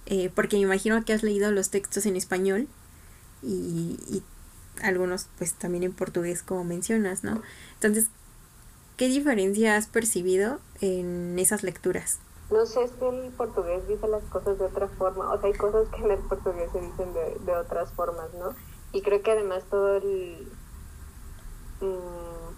eh, 0.07 0.31
porque 0.35 0.57
me 0.57 0.62
imagino 0.62 1.05
que 1.05 1.12
has 1.12 1.22
leído 1.22 1.50
los 1.53 1.70
textos 1.70 2.07
en 2.07 2.16
español 2.16 2.66
y, 3.42 4.00
y 4.09 4.22
algunos 4.83 5.29
pues 5.39 5.55
también 5.55 5.85
en 5.85 5.93
portugués 5.93 6.43
como 6.43 6.65
mencionas, 6.65 7.25
¿no? 7.25 7.43
Entonces, 7.75 8.09
¿qué 8.97 9.09
diferencia 9.09 9.77
has 9.77 9.87
percibido 9.87 10.59
en 10.81 11.39
esas 11.39 11.63
lecturas? 11.63 12.19
No 12.51 12.67
sé, 12.67 12.89
que 12.99 13.09
el 13.09 13.33
portugués 13.33 13.87
dice 13.89 14.07
las 14.09 14.23
cosas 14.25 14.59
de 14.59 14.67
otra 14.67 14.89
forma, 14.89 15.33
o 15.33 15.41
sea, 15.41 15.49
hay 15.49 15.57
cosas 15.57 15.89
que 15.89 16.03
en 16.03 16.11
el 16.11 16.19
portugués 16.19 16.71
se 16.73 16.81
dicen 16.81 17.13
de, 17.15 17.39
de 17.45 17.57
otras 17.57 17.91
formas, 17.93 18.33
¿no? 18.35 18.55
Y 18.93 19.03
creo 19.03 19.23
que 19.23 19.33
además 19.33 19.65
todo 19.71 19.97
el... 19.97 20.49
Mm, 21.81 22.55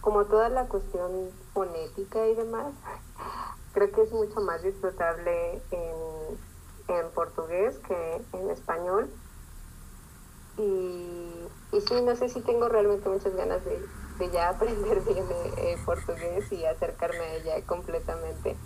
como 0.00 0.24
toda 0.24 0.48
la 0.48 0.66
cuestión 0.66 1.30
fonética 1.52 2.26
y 2.26 2.34
demás, 2.34 2.72
creo 3.72 3.90
que 3.90 4.02
es 4.02 4.12
mucho 4.12 4.40
más 4.40 4.62
disfrutable 4.62 5.62
en 5.70 6.20
en 6.98 7.10
portugués 7.10 7.78
que 7.86 8.22
en 8.32 8.50
español. 8.50 9.10
Y, 10.60 11.80
sí, 11.80 12.02
no 12.02 12.14
sé 12.16 12.28
si 12.28 12.40
tengo 12.40 12.68
realmente 12.68 13.08
muchas 13.08 13.34
ganas 13.34 13.64
de, 13.64 13.80
ya 14.30 14.48
aprender 14.50 15.00
bien 15.02 15.24
eh, 15.56 15.78
portugués 15.84 16.50
y 16.52 16.64
acercarme 16.64 17.18
a 17.18 17.34
ella 17.36 17.66
completamente. 17.66 18.56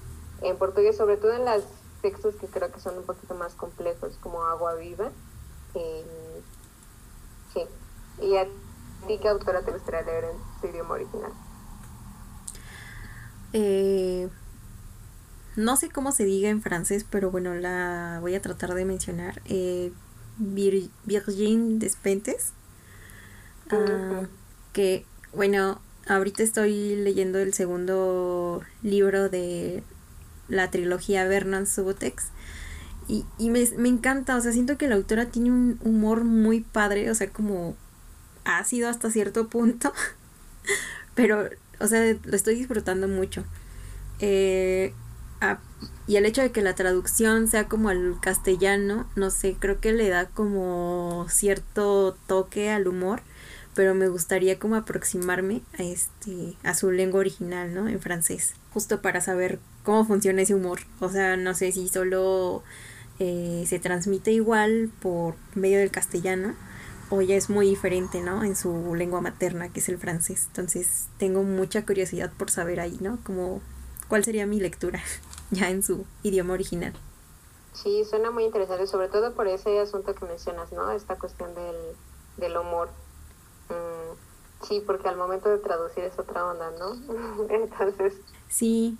En 0.42 0.56
portugués, 0.56 0.96
sobre 0.96 1.16
todo 1.16 1.32
en 1.32 1.44
los 1.44 1.64
textos 2.02 2.34
que 2.36 2.46
creo 2.48 2.70
que 2.72 2.80
son 2.80 2.98
un 2.98 3.04
poquito 3.04 3.34
más 3.34 3.54
complejos, 3.54 4.18
como 4.20 4.42
Agua 4.44 4.74
Viva. 4.74 5.10
sí. 7.52 7.60
¿Y 8.20 8.36
a 8.36 8.44
ti 9.06 9.18
qué 9.20 9.28
autora 9.28 9.62
te 9.62 9.72
gustaría 9.72 10.02
leer 10.02 10.24
en 10.24 10.60
su 10.60 10.66
idioma 10.66 10.94
original? 10.94 11.32
Eh, 13.52 14.28
no 15.56 15.76
sé 15.76 15.88
cómo 15.88 16.10
se 16.10 16.24
diga 16.24 16.48
en 16.48 16.60
francés, 16.60 17.06
pero 17.08 17.30
bueno, 17.30 17.54
la 17.54 18.18
voy 18.20 18.34
a 18.34 18.42
tratar 18.42 18.74
de 18.74 18.84
mencionar. 18.84 19.40
Eh, 19.46 19.92
Virgin 20.38 21.78
Despentes. 21.78 22.52
Uh, 23.72 24.26
que, 24.72 25.04
bueno, 25.32 25.80
ahorita 26.06 26.42
estoy 26.42 26.96
leyendo 26.96 27.38
el 27.38 27.54
segundo 27.54 28.62
libro 28.82 29.28
de 29.28 29.82
la 30.48 30.70
trilogía 30.70 31.26
Vernon 31.26 31.66
Subotex. 31.66 32.28
Y, 33.08 33.24
y 33.38 33.50
me, 33.50 33.66
me, 33.76 33.88
encanta, 33.88 34.36
o 34.36 34.40
sea, 34.40 34.52
siento 34.52 34.78
que 34.78 34.88
la 34.88 34.94
autora 34.94 35.26
tiene 35.26 35.50
un 35.50 35.78
humor 35.82 36.24
muy 36.24 36.60
padre, 36.60 37.10
o 37.10 37.14
sea, 37.14 37.28
como 37.30 37.76
ácido 38.44 38.88
hasta 38.88 39.10
cierto 39.10 39.48
punto. 39.48 39.92
Pero, 41.14 41.48
o 41.80 41.86
sea, 41.86 42.16
lo 42.24 42.36
estoy 42.36 42.54
disfrutando 42.54 43.08
mucho. 43.08 43.44
Eh, 44.20 44.94
y 46.06 46.16
el 46.16 46.26
hecho 46.26 46.42
de 46.42 46.50
que 46.50 46.62
la 46.62 46.74
traducción 46.74 47.48
sea 47.48 47.66
como 47.66 47.88
al 47.88 48.18
castellano, 48.20 49.06
no 49.16 49.30
sé, 49.30 49.56
creo 49.58 49.80
que 49.80 49.92
le 49.92 50.08
da 50.08 50.26
como 50.26 51.26
cierto 51.30 52.16
toque 52.26 52.70
al 52.70 52.86
humor, 52.86 53.22
pero 53.74 53.94
me 53.94 54.08
gustaría 54.08 54.58
como 54.58 54.76
aproximarme 54.76 55.62
a 55.78 55.82
este 55.82 56.54
a 56.62 56.74
su 56.74 56.90
lengua 56.90 57.20
original, 57.20 57.74
¿no? 57.74 57.88
En 57.88 58.00
francés, 58.00 58.54
justo 58.72 59.00
para 59.00 59.20
saber 59.20 59.58
cómo 59.82 60.04
funciona 60.04 60.42
ese 60.42 60.54
humor. 60.54 60.80
O 61.00 61.08
sea, 61.08 61.36
no 61.36 61.54
sé 61.54 61.72
si 61.72 61.88
solo 61.88 62.62
eh, 63.18 63.64
se 63.66 63.78
transmite 63.78 64.32
igual 64.32 64.90
por 65.00 65.36
medio 65.54 65.78
del 65.78 65.90
castellano 65.90 66.54
o 67.10 67.22
ya 67.22 67.36
es 67.36 67.50
muy 67.50 67.68
diferente, 67.68 68.20
¿no? 68.20 68.44
En 68.44 68.56
su 68.56 68.94
lengua 68.94 69.20
materna, 69.20 69.68
que 69.68 69.80
es 69.80 69.88
el 69.88 69.98
francés. 69.98 70.44
Entonces, 70.48 71.08
tengo 71.18 71.42
mucha 71.42 71.84
curiosidad 71.84 72.32
por 72.36 72.50
saber 72.50 72.80
ahí, 72.80 72.98
¿no? 73.00 73.18
Como 73.24 73.60
cuál 74.08 74.24
sería 74.24 74.46
mi 74.46 74.60
lectura 74.60 75.02
ya 75.50 75.70
en 75.70 75.82
su 75.82 76.04
idioma 76.22 76.54
original. 76.54 76.92
Sí, 77.72 78.04
suena 78.08 78.30
muy 78.30 78.44
interesante, 78.44 78.86
sobre 78.86 79.08
todo 79.08 79.34
por 79.34 79.48
ese 79.48 79.80
asunto 79.80 80.14
que 80.14 80.24
mencionas, 80.26 80.70
¿no? 80.72 80.92
Esta 80.92 81.16
cuestión 81.16 81.54
del, 81.54 81.76
del 82.36 82.56
humor. 82.56 82.88
Mm, 83.68 84.64
sí, 84.64 84.82
porque 84.86 85.08
al 85.08 85.16
momento 85.16 85.48
de 85.48 85.58
traducir 85.58 86.04
es 86.04 86.16
otra 86.18 86.46
onda, 86.46 86.70
¿no? 86.78 86.94
entonces. 87.50 88.14
Sí, 88.48 88.96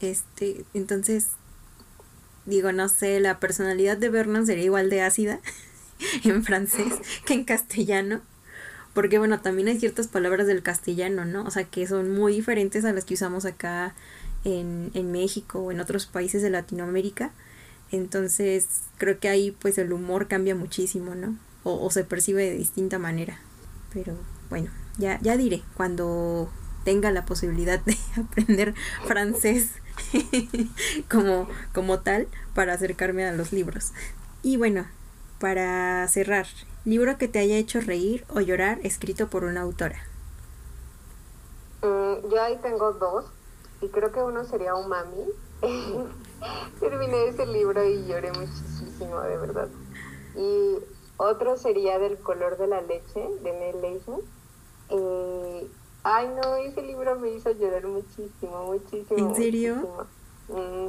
este, 0.00 0.64
entonces, 0.72 1.28
digo, 2.46 2.72
no 2.72 2.88
sé, 2.88 3.20
la 3.20 3.38
personalidad 3.38 3.98
de 3.98 4.08
Vernon 4.08 4.46
sería 4.46 4.64
igual 4.64 4.88
de 4.88 5.02
ácida 5.02 5.40
en 6.24 6.44
francés 6.44 6.94
que 7.26 7.34
en 7.34 7.44
castellano. 7.44 8.22
Porque 8.94 9.18
bueno, 9.18 9.40
también 9.40 9.68
hay 9.68 9.78
ciertas 9.78 10.06
palabras 10.06 10.46
del 10.46 10.62
castellano, 10.62 11.24
¿no? 11.24 11.44
O 11.44 11.50
sea, 11.50 11.64
que 11.64 11.86
son 11.86 12.12
muy 12.12 12.32
diferentes 12.32 12.84
a 12.84 12.92
las 12.92 13.04
que 13.04 13.14
usamos 13.14 13.44
acá 13.44 13.94
en, 14.44 14.90
en 14.94 15.10
México 15.10 15.60
o 15.60 15.72
en 15.72 15.80
otros 15.80 16.06
países 16.06 16.42
de 16.42 16.50
Latinoamérica. 16.50 17.32
Entonces 17.90 18.82
creo 18.98 19.18
que 19.18 19.28
ahí 19.28 19.50
pues 19.50 19.78
el 19.78 19.92
humor 19.92 20.28
cambia 20.28 20.54
muchísimo, 20.54 21.14
¿no? 21.14 21.36
O, 21.62 21.90
se 21.90 22.04
percibe 22.04 22.44
de 22.44 22.56
distinta 22.56 22.98
manera. 22.98 23.38
Pero 23.92 24.14
bueno, 24.50 24.70
ya, 24.98 25.18
ya 25.22 25.36
diré 25.36 25.62
cuando 25.76 26.50
tenga 26.84 27.10
la 27.10 27.24
posibilidad 27.24 27.80
de 27.80 27.96
aprender 28.20 28.74
francés 29.06 29.70
como, 31.10 31.48
como 31.72 32.00
tal 32.00 32.28
para 32.54 32.74
acercarme 32.74 33.24
a 33.24 33.32
los 33.32 33.52
libros. 33.52 33.92
Y 34.42 34.58
bueno, 34.58 34.86
para 35.38 36.06
cerrar, 36.08 36.46
libro 36.84 37.16
que 37.16 37.28
te 37.28 37.38
haya 37.38 37.56
hecho 37.56 37.80
reír 37.80 38.26
o 38.28 38.40
llorar 38.40 38.78
escrito 38.82 39.28
por 39.28 39.44
una 39.44 39.62
autora. 39.62 40.02
Mm, 41.82 42.28
yo 42.30 42.42
ahí 42.42 42.58
tengo 42.62 42.92
dos 42.92 43.26
y 43.84 43.88
creo 43.88 44.12
que 44.12 44.22
uno 44.22 44.44
sería 44.44 44.74
Umami. 44.74 45.24
Terminé 46.80 47.28
ese 47.28 47.46
libro 47.46 47.84
y 47.84 48.06
lloré 48.06 48.32
muchísimo, 48.32 49.20
de 49.20 49.36
verdad. 49.38 49.68
Y 50.36 50.78
otro 51.16 51.56
sería 51.56 51.98
Del 51.98 52.18
color 52.18 52.56
de 52.56 52.66
la 52.66 52.80
leche, 52.80 53.28
de 53.42 53.52
Neil 53.52 53.80
Leishman. 53.80 54.20
Eh, 54.88 55.68
ay, 56.02 56.28
no, 56.28 56.56
ese 56.56 56.82
libro 56.82 57.18
me 57.18 57.30
hizo 57.30 57.50
llorar 57.52 57.86
muchísimo, 57.86 58.64
muchísimo. 58.66 59.28
¿En 59.30 59.34
serio? 59.34 60.06
Mm, 60.48 60.88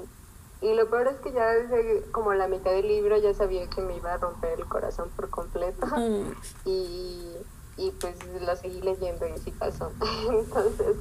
y 0.62 0.74
lo 0.74 0.90
peor 0.90 1.08
es 1.08 1.18
que 1.18 1.32
ya 1.32 1.48
desde 1.52 2.02
como 2.12 2.34
la 2.34 2.48
mitad 2.48 2.72
del 2.72 2.88
libro 2.88 3.18
ya 3.18 3.34
sabía 3.34 3.70
que 3.70 3.82
me 3.82 3.96
iba 3.98 4.14
a 4.14 4.18
romper 4.18 4.60
el 4.60 4.66
corazón 4.66 5.10
por 5.16 5.30
completo. 5.30 5.86
Y, 6.66 7.36
y 7.78 7.92
pues 7.92 8.16
lo 8.42 8.56
seguí 8.56 8.82
leyendo 8.82 9.28
y 9.28 9.38
sí 9.40 9.52
pasó. 9.52 9.92
Entonces, 10.30 10.96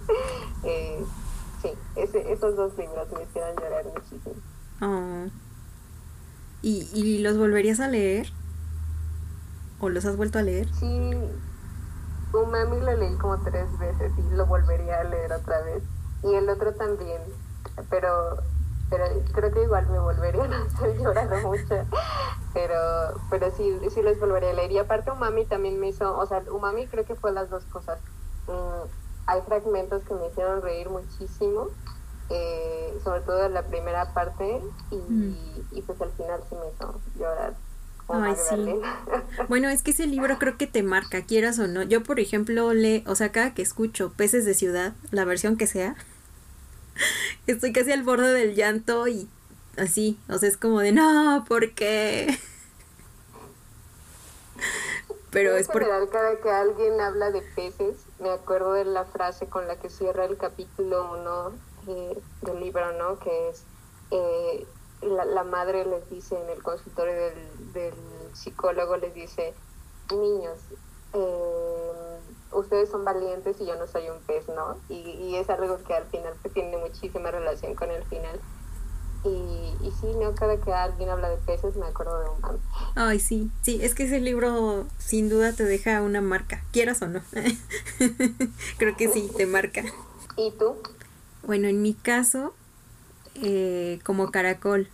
eh, 0.64 1.04
sí, 1.64 1.72
ese, 1.96 2.32
esos 2.32 2.56
dos 2.56 2.76
libros 2.76 3.08
me 3.12 3.22
hicieron 3.22 3.56
llorar 3.56 3.84
muchísimo. 3.86 4.34
Oh. 4.80 5.26
¿Y, 6.62 6.88
¿Y 6.92 7.18
los 7.18 7.36
volverías 7.36 7.80
a 7.80 7.88
leer? 7.88 8.28
¿O 9.80 9.88
los 9.88 10.04
has 10.04 10.16
vuelto 10.16 10.38
a 10.38 10.42
leer? 10.42 10.68
Sí, 10.74 11.10
Umami 12.32 12.80
lo 12.80 12.96
leí 12.96 13.14
como 13.16 13.38
tres 13.42 13.66
veces 13.78 14.12
y 14.18 14.34
lo 14.34 14.46
volvería 14.46 15.00
a 15.00 15.04
leer 15.04 15.32
otra 15.32 15.60
vez. 15.62 15.82
Y 16.22 16.34
el 16.34 16.48
otro 16.48 16.72
también, 16.74 17.20
pero 17.90 18.38
pero 18.90 19.04
creo 19.32 19.52
que 19.52 19.62
igual 19.62 19.88
me 19.88 19.98
volvería 19.98 20.44
a 20.44 20.64
hacer 20.64 20.98
llorar 20.98 21.42
mucho. 21.42 21.84
Pero, 22.52 22.76
pero 23.30 23.50
sí, 23.56 23.76
sí 23.90 24.02
los 24.02 24.18
volvería 24.20 24.50
a 24.50 24.54
leer. 24.54 24.72
Y 24.72 24.78
aparte 24.78 25.10
Umami 25.10 25.46
también 25.46 25.80
me 25.80 25.88
hizo, 25.88 26.16
o 26.16 26.26
sea, 26.26 26.42
Umami 26.50 26.86
creo 26.86 27.04
que 27.04 27.14
fue 27.14 27.32
las 27.32 27.50
dos 27.50 27.64
cosas. 27.64 27.98
Hay 29.26 29.40
fragmentos 29.42 30.02
que 30.04 30.14
me 30.14 30.28
hicieron 30.28 30.62
reír 30.62 30.88
muchísimo, 30.90 31.68
eh, 32.30 32.98
sobre 33.02 33.20
todo 33.20 33.46
en 33.46 33.54
la 33.54 33.62
primera 33.62 34.12
parte, 34.12 34.60
y, 34.90 34.96
mm. 34.96 35.36
y, 35.72 35.82
pues 35.82 36.00
al 36.00 36.12
final 36.12 36.40
sí 36.48 36.56
me 36.56 36.68
hizo 36.74 37.00
llorar. 37.18 37.54
Ay, 38.08 38.34
sí. 38.36 38.80
Bueno, 39.48 39.68
es 39.68 39.82
que 39.82 39.92
ese 39.92 40.06
libro 40.06 40.38
creo 40.38 40.58
que 40.58 40.66
te 40.66 40.82
marca, 40.82 41.22
quieras 41.22 41.58
o 41.58 41.66
no. 41.66 41.82
Yo, 41.82 42.02
por 42.02 42.20
ejemplo, 42.20 42.74
le, 42.74 43.02
o 43.06 43.14
sea, 43.14 43.32
cada 43.32 43.54
que 43.54 43.62
escucho 43.62 44.12
Peces 44.12 44.44
de 44.44 44.54
Ciudad, 44.54 44.92
la 45.10 45.24
versión 45.24 45.56
que 45.56 45.66
sea, 45.66 45.96
estoy 47.46 47.72
casi 47.72 47.92
al 47.92 48.02
borde 48.02 48.32
del 48.32 48.54
llanto 48.54 49.08
y 49.08 49.28
así, 49.76 50.18
o 50.28 50.38
sea, 50.38 50.48
es 50.48 50.56
como 50.56 50.80
de, 50.80 50.92
no, 50.92 51.44
¿por 51.48 51.72
qué? 51.72 52.38
Pero 55.34 55.56
es 55.56 55.66
por... 55.66 55.82
general, 55.82 56.08
cada 56.10 56.36
que 56.36 56.48
alguien 56.48 57.00
habla 57.00 57.32
de 57.32 57.42
peces, 57.42 57.96
me 58.20 58.30
acuerdo 58.30 58.72
de 58.72 58.84
la 58.84 59.04
frase 59.04 59.48
con 59.48 59.66
la 59.66 59.76
que 59.76 59.90
cierra 59.90 60.24
el 60.24 60.38
capítulo 60.38 61.12
1 61.12 61.52
eh, 61.88 62.18
del 62.42 62.60
libro, 62.60 62.92
¿no? 62.92 63.18
Que 63.18 63.48
es, 63.48 63.64
eh, 64.12 64.64
la, 65.02 65.42
madre 65.42 65.84
les 65.86 66.08
dice 66.08 66.40
en 66.40 66.48
el 66.50 66.62
consultorio 66.62 67.14
del, 67.14 67.72
del 67.72 67.94
psicólogo, 68.32 68.96
les 68.96 69.12
dice, 69.12 69.54
niños, 70.16 70.58
eh, 71.14 72.18
ustedes 72.52 72.88
son 72.88 73.04
valientes 73.04 73.60
y 73.60 73.66
yo 73.66 73.74
no 73.74 73.88
soy 73.88 74.08
un 74.08 74.20
pez, 74.20 74.48
¿no? 74.48 74.76
Y, 74.88 74.94
y 74.94 75.36
es 75.36 75.50
algo 75.50 75.82
que 75.82 75.94
al 75.94 76.06
final 76.06 76.34
tiene 76.52 76.76
muchísima 76.76 77.32
relación 77.32 77.74
con 77.74 77.90
el 77.90 78.04
final. 78.04 78.40
Y, 79.24 79.86
y 79.86 79.90
sí, 80.00 80.06
¿no? 80.20 80.34
Cada 80.34 80.60
que 80.60 80.72
alguien 80.72 81.08
habla 81.08 81.30
de 81.30 81.38
peces 81.38 81.76
me 81.76 81.86
acuerdo 81.86 82.20
de 82.20 82.28
un. 82.28 82.60
Ay, 82.94 83.18
sí, 83.18 83.50
sí, 83.62 83.78
es 83.82 83.94
que 83.94 84.04
ese 84.04 84.20
libro 84.20 84.86
sin 84.98 85.28
duda 85.28 85.52
te 85.52 85.64
deja 85.64 86.02
una 86.02 86.20
marca, 86.20 86.62
quieras 86.72 87.00
o 87.02 87.08
no. 87.08 87.22
Creo 88.78 88.96
que 88.96 89.08
sí, 89.08 89.30
te 89.36 89.46
marca. 89.46 89.82
¿Y 90.36 90.50
tú? 90.52 90.76
Bueno, 91.46 91.68
en 91.68 91.80
mi 91.80 91.94
caso, 91.94 92.54
eh, 93.36 93.98
como 94.04 94.30
Caracol, 94.30 94.88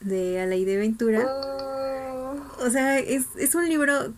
de 0.00 0.40
Alaide 0.40 0.76
Ventura. 0.76 1.20
Mm. 1.20 2.66
O 2.66 2.70
sea, 2.70 2.98
es, 2.98 3.24
es 3.36 3.54
un 3.54 3.68
libro 3.68 4.12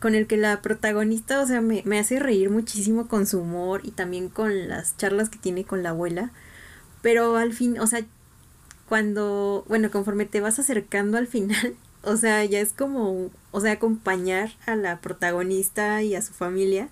con 0.00 0.14
el 0.14 0.26
que 0.26 0.36
la 0.36 0.62
protagonista, 0.62 1.40
o 1.40 1.46
sea, 1.46 1.60
me, 1.60 1.82
me 1.84 1.98
hace 1.98 2.18
reír 2.18 2.50
muchísimo 2.50 3.08
con 3.08 3.26
su 3.26 3.40
humor 3.40 3.80
y 3.84 3.90
también 3.90 4.28
con 4.28 4.68
las 4.68 4.96
charlas 4.96 5.28
que 5.28 5.38
tiene 5.38 5.64
con 5.64 5.82
la 5.82 5.90
abuela. 5.90 6.30
Pero 7.02 7.36
al 7.36 7.52
fin, 7.52 7.78
o 7.78 7.86
sea, 7.86 8.04
cuando, 8.88 9.64
bueno, 9.68 9.90
conforme 9.90 10.26
te 10.26 10.40
vas 10.40 10.58
acercando 10.58 11.18
al 11.18 11.26
final, 11.26 11.76
o 12.02 12.16
sea, 12.16 12.44
ya 12.44 12.60
es 12.60 12.72
como, 12.72 13.30
o 13.50 13.60
sea, 13.60 13.72
acompañar 13.72 14.52
a 14.66 14.76
la 14.76 15.00
protagonista 15.00 16.02
y 16.02 16.14
a 16.14 16.22
su 16.22 16.32
familia. 16.32 16.88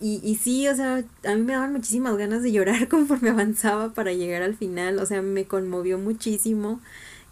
Y, 0.00 0.20
y 0.24 0.36
sí, 0.36 0.68
o 0.68 0.74
sea, 0.74 1.04
a 1.24 1.34
mí 1.34 1.42
me 1.42 1.52
daban 1.52 1.72
muchísimas 1.72 2.16
ganas 2.16 2.42
de 2.42 2.52
llorar 2.52 2.88
conforme 2.90 3.30
avanzaba 3.30 3.92
para 3.94 4.12
llegar 4.12 4.42
al 4.42 4.56
final, 4.56 4.98
o 4.98 5.06
sea, 5.06 5.22
me 5.22 5.46
conmovió 5.46 5.98
muchísimo 5.98 6.80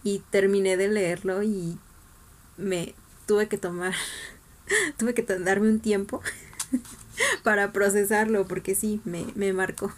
y 0.05 0.21
terminé 0.31 0.77
de 0.77 0.89
leerlo 0.89 1.43
y 1.43 1.79
me 2.57 2.95
tuve 3.27 3.49
que 3.49 3.59
tomar, 3.59 3.95
tuve 4.97 5.15
que 5.15 5.23
darme 5.23 5.69
un 5.69 5.81
tiempo 5.81 6.23
para 7.43 7.73
procesarlo 7.73 8.47
porque 8.47 8.75
sí, 8.75 9.01
me, 9.05 9.27
me 9.35 9.53
marcó. 9.53 9.93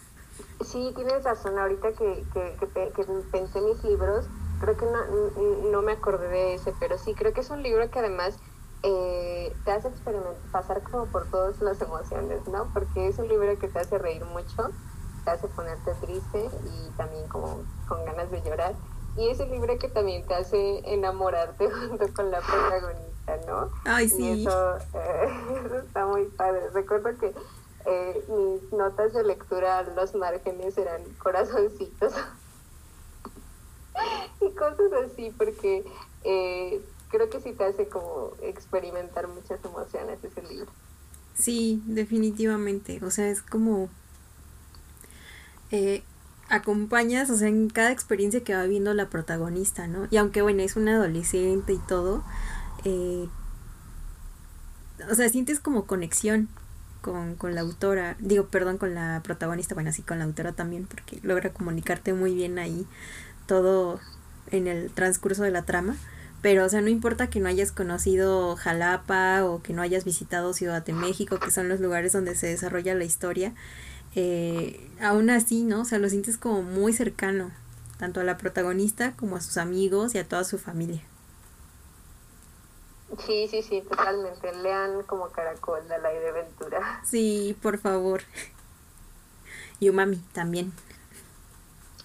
Sí, 0.64 0.92
tienes 0.94 1.25
razón. 1.25 1.59
Ahorita 1.59 1.92
que, 1.92 2.25
que, 2.33 2.57
que, 2.59 3.05
pensé 3.31 3.61
mis 3.61 3.83
libros, 3.85 4.27
creo 4.61 4.77
que 4.77 4.87
no, 4.87 5.70
no, 5.70 5.83
me 5.83 5.92
acordé 5.92 6.29
de 6.29 6.55
ese, 6.55 6.73
pero 6.81 6.99
sí, 6.99 7.14
creo 7.14 7.33
que 7.33 7.40
es 7.40 7.51
un 7.51 7.62
libro 7.62 7.90
que 7.90 7.99
además 7.99 8.38
eh, 8.83 9.55
te 9.64 9.70
hace 9.73 9.88
experimentar, 9.88 10.35
pasar 10.53 10.83
como 10.83 11.07
por 11.07 11.27
todas 11.31 11.61
las 11.61 11.81
emociones, 11.81 12.47
¿no? 12.49 12.70
Porque 12.73 13.09
es 13.09 13.18
un 13.18 13.29
libro 13.29 13.59
que 13.59 13.68
te 13.68 13.79
hace 13.79 13.99
reír 13.99 14.25
mucho, 14.25 14.70
te 15.25 15.31
hace 15.31 15.49
ponerte 15.49 15.94
triste 16.01 16.51
y 16.64 16.90
también 16.97 17.27
como 17.29 17.62
con 17.88 18.05
ganas 18.05 18.31
de 18.31 18.42
llorar. 18.42 18.75
Y 19.16 19.29
es 19.29 19.38
un 19.38 19.51
libro 19.51 19.79
que 19.79 19.88
también 19.88 20.27
te 20.27 20.35
hace 20.35 20.81
enamorarte 20.92 21.70
junto 21.88 22.12
con 22.14 22.31
la 22.31 22.40
protagonista, 22.40 23.37
¿no? 23.47 23.68
Ay, 23.85 24.09
sí. 24.09 24.23
Y 24.23 24.47
eso, 24.47 24.77
eh, 24.94 25.29
eso 25.66 25.79
está 25.79 26.07
muy 26.07 26.25
padre. 26.27 26.70
Recuerdo 26.73 27.16
que 27.18 27.33
eh, 27.87 28.25
mis 28.29 28.73
notas 28.73 29.12
de 29.12 29.25
lectura, 29.25 29.83
los 29.83 30.14
márgenes 30.14 30.77
eran 30.79 31.03
corazoncitos 31.18 32.12
y 34.40 34.51
cosas 34.55 34.92
así, 35.05 35.33
porque 35.37 35.85
eh, 36.25 36.85
creo 37.11 37.31
que 37.31 37.40
sí 37.40 37.53
te 37.53 37.64
hace 37.64 37.88
como 37.88 38.33
experimentar 38.42 39.29
muchas 39.29 39.64
emociones 39.64 40.18
ese 40.23 40.42
libro. 40.42 40.70
Sí, 41.35 41.83
definitivamente. 41.87 43.01
O 43.05 43.11
sea, 43.11 43.29
es 43.29 43.42
como 43.42 43.88
eh, 45.70 46.03
acompañas, 46.49 47.31
o 47.31 47.37
sea, 47.37 47.49
en 47.49 47.68
cada 47.68 47.90
experiencia 47.90 48.42
que 48.42 48.55
va 48.55 48.64
viendo 48.64 48.94
la 48.94 49.11
protagonista, 49.11 49.87
¿no? 49.87 50.07
Y 50.11 50.16
aunque, 50.16 50.42
bueno, 50.42 50.62
es 50.62 50.77
una 50.77 50.97
adolescente 50.97 51.73
y 51.73 51.79
todo, 51.79 52.25
eh, 52.85 53.29
o 55.11 55.14
sea, 55.14 55.29
sientes 55.29 55.61
como 55.61 55.87
conexión 55.87 56.49
con, 57.04 57.34
con 57.34 57.54
la 57.54 57.60
autora, 57.60 58.16
digo, 58.18 58.46
perdón, 58.46 58.78
con 58.78 58.94
la 58.94 59.20
protagonista, 59.22 59.74
bueno, 59.74 59.90
así 59.90 60.00
con 60.00 60.18
la 60.18 60.24
autora 60.24 60.52
también, 60.52 60.86
porque 60.86 61.20
logra 61.22 61.52
comunicarte 61.52 62.14
muy 62.14 62.34
bien 62.34 62.58
ahí 62.58 62.86
todo 63.46 64.00
en 64.50 64.66
el 64.66 64.90
transcurso 64.90 65.42
de 65.42 65.50
la 65.50 65.62
trama. 65.62 65.96
Pero, 66.40 66.64
o 66.64 66.68
sea, 66.68 66.80
no 66.80 66.88
importa 66.88 67.28
que 67.28 67.40
no 67.40 67.48
hayas 67.48 67.72
conocido 67.72 68.56
Jalapa 68.56 69.44
o 69.44 69.62
que 69.62 69.74
no 69.74 69.82
hayas 69.82 70.04
visitado 70.04 70.54
Ciudad 70.54 70.82
de 70.84 70.94
México, 70.94 71.38
que 71.38 71.50
son 71.50 71.68
los 71.68 71.80
lugares 71.80 72.12
donde 72.12 72.34
se 72.34 72.46
desarrolla 72.46 72.94
la 72.94 73.04
historia, 73.04 73.52
eh, 74.14 74.88
aún 75.00 75.28
así, 75.28 75.62
¿no? 75.62 75.82
O 75.82 75.84
sea, 75.84 75.98
lo 75.98 76.08
sientes 76.08 76.38
como 76.38 76.62
muy 76.62 76.94
cercano, 76.94 77.50
tanto 77.98 78.20
a 78.20 78.24
la 78.24 78.38
protagonista 78.38 79.12
como 79.12 79.36
a 79.36 79.42
sus 79.42 79.58
amigos 79.58 80.14
y 80.14 80.18
a 80.18 80.24
toda 80.24 80.44
su 80.44 80.58
familia. 80.58 81.02
Sí, 83.18 83.48
sí, 83.48 83.62
sí, 83.62 83.83
totalmente. 83.83 84.55
Lean 84.57 85.03
como 85.05 85.29
Caracol 85.29 85.87
la 85.88 85.98
de 85.98 86.33
Ventura. 86.33 87.03
Sí, 87.05 87.57
por 87.62 87.79
favor. 87.79 88.22
Y 89.81 89.88
Umami 89.88 90.16
también. 90.33 90.72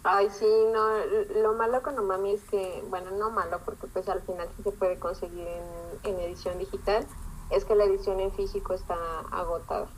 Ay, 0.04 0.30
sí, 0.32 0.46
no, 0.74 0.98
lo 1.42 1.54
malo 1.54 1.82
con 1.82 2.00
Umami 2.00 2.34
es 2.34 2.42
que, 2.50 2.84
bueno, 2.90 3.12
no 3.12 3.32
malo, 3.32 3.60
porque 3.66 3.88
pues 3.88 4.08
al 4.08 4.22
final 4.22 4.48
sí 4.56 4.64
se 4.64 4.72
puede 4.72 4.98
conseguir 4.98 5.46
en, 5.46 5.64
en 6.04 6.20
edición 6.22 6.58
digital, 6.58 7.06
es 7.50 7.66
que 7.66 7.76
la 7.76 7.84
edición 7.84 8.20
en 8.20 8.32
físico 8.32 8.74
está 8.74 8.96
agotada. 9.32 9.90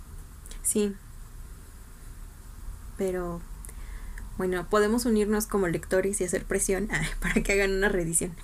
Sí. 0.64 0.96
Pero, 2.98 3.42
bueno, 4.38 4.66
podemos 4.70 5.06
unirnos 5.06 5.46
como 5.46 5.68
lectores 5.68 6.20
y 6.20 6.24
hacer 6.24 6.46
presión 6.46 6.90
para 7.22 7.44
que 7.44 7.54
hagan 7.54 7.72
una 7.72 7.90
reedición. 7.90 8.36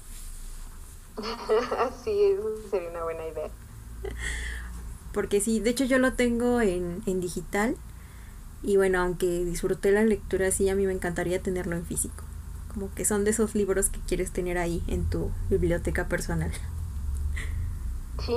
sí, 2.04 2.24
eso 2.24 2.50
sería 2.70 2.90
una 2.90 3.04
buena 3.04 3.28
idea. 3.28 3.50
Porque 5.14 5.42
sí, 5.42 5.60
de 5.60 5.72
hecho 5.72 5.86
yo 5.86 5.98
lo 5.98 6.14
tengo 6.14 6.62
en, 6.62 7.02
en 7.06 7.20
digital. 7.20 7.76
Y 8.64 8.78
bueno, 8.78 9.00
aunque 9.00 9.46
disfruté 9.46 9.92
la 9.92 10.04
lectura, 10.04 10.52
sí, 10.52 10.70
a 10.70 10.76
mí 10.76 10.86
me 10.86 10.94
encantaría 10.94 11.42
tenerlo 11.42 11.76
en 11.76 11.86
físico. 11.86 12.24
Como 12.74 12.94
que 12.94 13.06
son 13.06 13.24
de 13.24 13.32
esos 13.32 13.56
libros 13.56 13.90
que 13.90 14.00
quieres 14.02 14.32
tener 14.32 14.58
ahí 14.58 14.84
en 14.88 15.10
tu 15.10 15.32
biblioteca 15.50 16.08
personal. 16.08 16.52
Sí, 18.26 18.36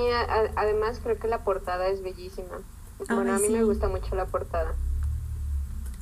además 0.56 1.00
creo 1.02 1.18
que 1.18 1.28
la 1.28 1.42
portada 1.42 1.88
es 1.88 2.02
bellísima. 2.02 2.60
Bueno, 3.08 3.34
a 3.34 3.38
mí 3.38 3.48
me 3.48 3.64
gusta 3.64 3.88
mucho 3.88 4.14
la 4.14 4.26
portada. 4.26 4.74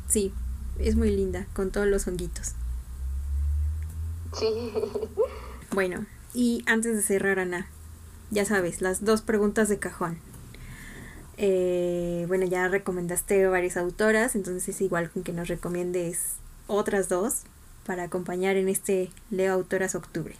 Sí, 0.08 0.32
es 0.78 0.96
muy 0.96 1.10
linda, 1.10 1.46
con 1.54 1.70
todos 1.70 1.86
los 1.86 2.06
honguitos. 2.06 2.54
Sí. 4.34 4.72
Bueno, 5.70 6.06
y 6.34 6.62
antes 6.66 6.96
de 6.96 7.02
cerrar, 7.02 7.38
Ana, 7.38 7.68
ya 8.30 8.44
sabes, 8.44 8.80
las 8.82 9.04
dos 9.04 9.22
preguntas 9.22 9.68
de 9.68 9.78
cajón. 9.78 10.18
Eh, 11.36 12.24
bueno, 12.28 12.44
ya 12.46 12.68
recomendaste 12.68 13.46
varias 13.46 13.76
autoras, 13.76 14.34
entonces 14.34 14.68
es 14.68 14.80
igual 14.80 15.10
con 15.10 15.22
que 15.22 15.32
nos 15.32 15.48
recomiendes 15.48 16.36
otras 16.66 17.08
dos 17.08 17.42
para 17.86 18.04
acompañar 18.04 18.56
en 18.56 18.68
este 18.68 19.10
Leo 19.30 19.54
Autoras 19.54 19.94
Octubre. 19.94 20.36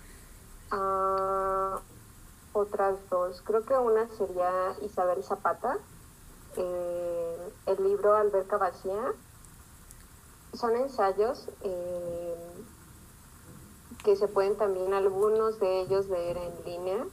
Ah, 0.70 1.81
otras 2.53 2.96
dos, 3.11 3.40
creo 3.42 3.64
que 3.64 3.74
una 3.74 4.09
sería 4.16 4.74
Isabel 4.83 5.22
Zapata, 5.22 5.79
eh, 6.57 7.37
el 7.66 7.85
libro 7.85 8.14
Alberca 8.14 8.57
Vacía. 8.57 9.12
Son 10.55 10.74
ensayos. 10.77 11.48
Eh, 11.62 12.35
que 14.04 14.16
se 14.16 14.28
pueden 14.28 14.56
también 14.56 14.94
algunos 14.94 15.58
de 15.61 15.80
ellos 15.80 16.06
leer 16.08 16.37
en 16.37 16.64
línea. 16.64 17.06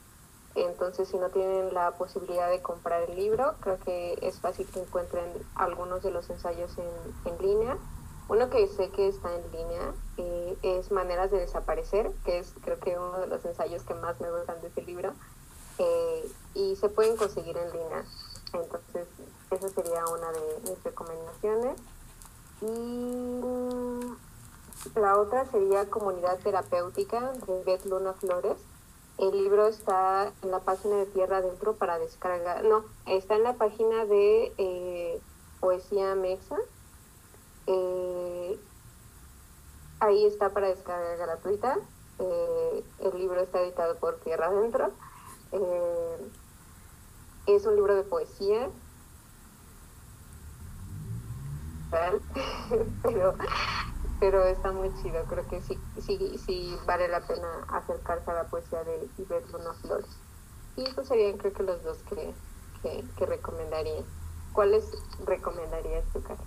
Entonces, 0.56 1.10
si 1.10 1.18
no 1.18 1.30
tienen 1.30 1.74
la 1.74 1.92
posibilidad 1.92 2.50
de 2.50 2.62
comprar 2.62 3.04
el 3.10 3.16
libro, 3.16 3.56
creo 3.60 3.78
que 3.80 4.18
es 4.22 4.40
fácil 4.40 4.66
que 4.68 4.80
encuentren 4.80 5.26
algunos 5.56 6.02
de 6.02 6.12
los 6.12 6.30
ensayos 6.30 6.72
en, 6.78 7.32
en 7.32 7.42
línea. 7.42 7.78
Uno 8.28 8.50
que 8.50 8.68
sé 8.68 8.90
que 8.90 9.08
está 9.08 9.30
en 9.36 9.52
línea 9.52 9.94
eh, 10.18 10.58
es 10.64 10.92
Maneras 10.92 11.30
de 11.30 11.40
Desaparecer, 11.40 12.12
que 12.24 12.40
es 12.40 12.54
creo 12.64 12.80
que 12.80 12.98
uno 12.98 13.20
de 13.20 13.28
los 13.28 13.44
ensayos 13.46 13.84
que 13.84 13.94
más 13.94 14.20
me 14.20 14.32
gustan 14.32 14.62
de 14.62 14.68
ese 14.70 14.82
libro. 14.82 15.14
Eh, 15.78 16.32
y 16.54 16.76
se 16.78 16.90
pueden 16.90 17.18
conseguir 17.18 17.58
en 17.58 17.72
línea. 17.72 18.06
Entonces, 18.54 19.08
esa 19.52 19.70
sería 19.70 20.06
una 20.08 20.32
de 20.32 20.70
mis 20.70 20.84
recomendaciones. 20.84 21.80
Y 22.62 24.00
la 24.94 25.18
otra 25.18 25.46
sería 25.46 25.90
Comunidad 25.90 26.38
Terapéutica 26.40 27.32
de 27.48 27.64
Beth 27.64 27.86
Luna 27.86 28.14
Flores. 28.14 28.58
El 29.18 29.32
libro 29.32 29.68
está 29.68 30.32
en 30.42 30.52
la 30.52 30.60
página 30.60 30.98
de 30.98 31.06
Tierra 31.08 31.38
Adentro 31.38 31.76
para 31.76 31.98
descargar. 31.98 32.64
No, 32.66 32.84
está 33.06 33.36
en 33.36 33.44
la 33.44 33.54
página 33.54 34.06
de 34.06 34.54
eh, 34.58 35.22
Poesía 35.60 36.16
Mexa. 36.16 36.58
Eh, 37.68 38.60
ahí 40.02 40.26
está 40.26 40.50
para 40.50 40.68
descarga 40.68 41.16
gratuita. 41.16 41.78
Eh, 42.20 42.84
el 43.00 43.18
libro 43.18 43.42
está 43.42 43.62
editado 43.62 43.96
por 43.96 44.20
Tierra 44.20 44.48
Adentro. 44.48 44.92
es 47.48 47.66
un 47.66 47.76
libro 47.76 47.96
de 47.96 48.04
poesía. 48.04 48.70
Pero 53.04 53.36
pero 54.20 54.46
está 54.46 54.72
muy 54.72 54.90
chido, 55.02 55.24
creo 55.26 55.48
que 55.48 55.62
sí, 55.62 55.78
sí, 56.06 56.40
sí 56.46 56.78
vale 56.86 57.08
la 57.08 57.26
pena 57.28 57.48
acercarse 57.70 58.32
a 58.32 58.36
la 58.36 58.44
poesía 58.46 58.84
de 58.84 59.10
Luna 59.52 59.74
Flores. 59.82 60.10
Y 60.78 60.84
estos 60.84 61.08
serían 61.08 61.38
creo 61.38 61.54
que 61.54 61.64
los 61.64 61.84
dos 61.84 61.98
que, 62.10 62.34
que, 63.18 63.26
recomendaría. 63.26 64.04
¿Cuáles 64.54 64.86
recomendarías 65.26 66.06
tu 66.14 66.22
cara? 66.22 66.40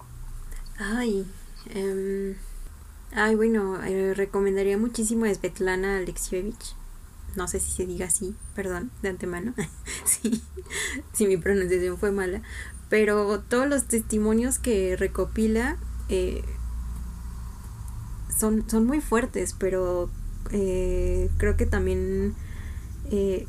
Ay, 0.78 1.26
em, 1.70 2.36
ay 3.12 3.34
bueno, 3.34 3.82
eh, 3.84 4.14
recomendaría 4.14 4.78
muchísimo 4.78 5.24
a 5.24 5.34
Svetlana 5.34 5.98
Alexievich. 5.98 6.74
No 7.36 7.48
sé 7.48 7.60
si 7.60 7.70
se 7.70 7.86
diga 7.86 8.06
así, 8.06 8.34
perdón, 8.54 8.90
de 9.02 9.10
antemano. 9.10 9.54
sí, 10.04 10.42
si 11.12 11.26
mi 11.26 11.36
pronunciación 11.36 11.98
fue 11.98 12.12
mala. 12.12 12.42
Pero 12.88 13.40
todos 13.40 13.66
los 13.66 13.84
testimonios 13.86 14.58
que 14.58 14.96
recopila 14.96 15.76
eh, 16.08 16.42
son, 18.38 18.68
son 18.68 18.86
muy 18.86 19.00
fuertes, 19.00 19.54
pero 19.58 20.08
eh, 20.52 21.28
creo 21.36 21.56
que 21.56 21.66
también 21.66 22.34
eh, 23.10 23.46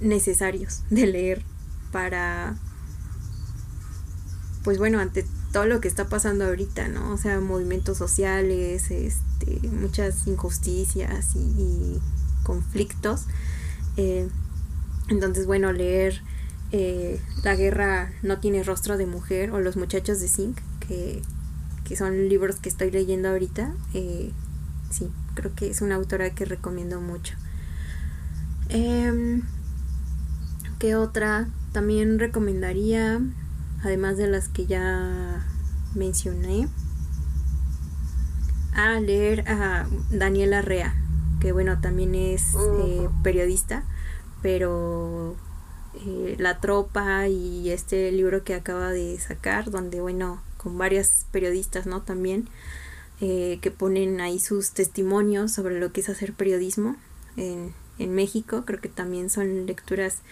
necesarios 0.00 0.82
de 0.90 1.06
leer 1.06 1.42
para, 1.90 2.56
pues 4.62 4.78
bueno, 4.78 4.98
ante 4.98 5.24
todo 5.52 5.66
lo 5.66 5.80
que 5.80 5.88
está 5.88 6.08
pasando 6.08 6.44
ahorita, 6.44 6.88
¿no? 6.88 7.12
O 7.12 7.16
sea, 7.16 7.40
movimientos 7.40 7.96
sociales, 7.96 8.90
este, 8.90 9.68
muchas 9.68 10.26
injusticias 10.26 11.34
y, 11.34 12.00
conflictos. 12.42 13.24
Eh, 13.96 14.28
entonces, 15.08 15.46
bueno, 15.46 15.72
leer 15.72 16.22
La 17.42 17.56
guerra 17.56 18.12
no 18.22 18.38
tiene 18.38 18.62
rostro 18.62 18.96
de 18.96 19.06
mujer 19.06 19.50
o 19.50 19.58
Los 19.58 19.76
muchachos 19.76 20.20
de 20.20 20.28
Zinc, 20.28 20.58
que 20.86 21.22
que 21.86 21.96
son 21.96 22.28
libros 22.28 22.56
que 22.56 22.68
estoy 22.68 22.90
leyendo 22.90 23.28
ahorita, 23.28 23.72
eh, 23.94 24.32
sí, 24.90 25.08
creo 25.34 25.54
que 25.54 25.70
es 25.70 25.82
una 25.82 25.94
autora 25.94 26.30
que 26.30 26.44
recomiendo 26.44 27.00
mucho. 27.00 27.36
Eh, 28.68 29.40
¿Qué 30.78 30.96
otra? 30.96 31.48
También 31.72 32.18
recomendaría, 32.18 33.20
además 33.82 34.16
de 34.16 34.26
las 34.26 34.48
que 34.48 34.66
ya 34.66 35.46
mencioné, 35.94 36.68
a 38.74 39.00
leer 39.00 39.48
a 39.48 39.86
Daniela 40.10 40.62
Rea, 40.62 40.94
que 41.40 41.52
bueno, 41.52 41.80
también 41.80 42.14
es 42.14 42.54
eh, 42.56 43.08
periodista, 43.22 43.84
pero 44.42 45.36
eh, 46.04 46.36
La 46.38 46.60
Tropa 46.60 47.28
y 47.28 47.70
este 47.70 48.12
libro 48.12 48.44
que 48.44 48.54
acaba 48.54 48.90
de 48.90 49.18
sacar, 49.18 49.70
donde 49.70 50.00
bueno, 50.00 50.42
con 50.66 50.78
varias 50.78 51.26
periodistas, 51.30 51.86
¿no? 51.86 52.02
También, 52.02 52.48
eh, 53.20 53.60
que 53.62 53.70
ponen 53.70 54.20
ahí 54.20 54.40
sus 54.40 54.72
testimonios 54.72 55.52
sobre 55.52 55.78
lo 55.78 55.92
que 55.92 56.00
es 56.00 56.08
hacer 56.08 56.32
periodismo 56.32 56.96
en, 57.36 57.72
México. 57.98 58.64
Creo 58.66 58.80
que 58.80 58.88
también 58.88 59.30
son 59.30 59.66
lecturas 59.66 60.22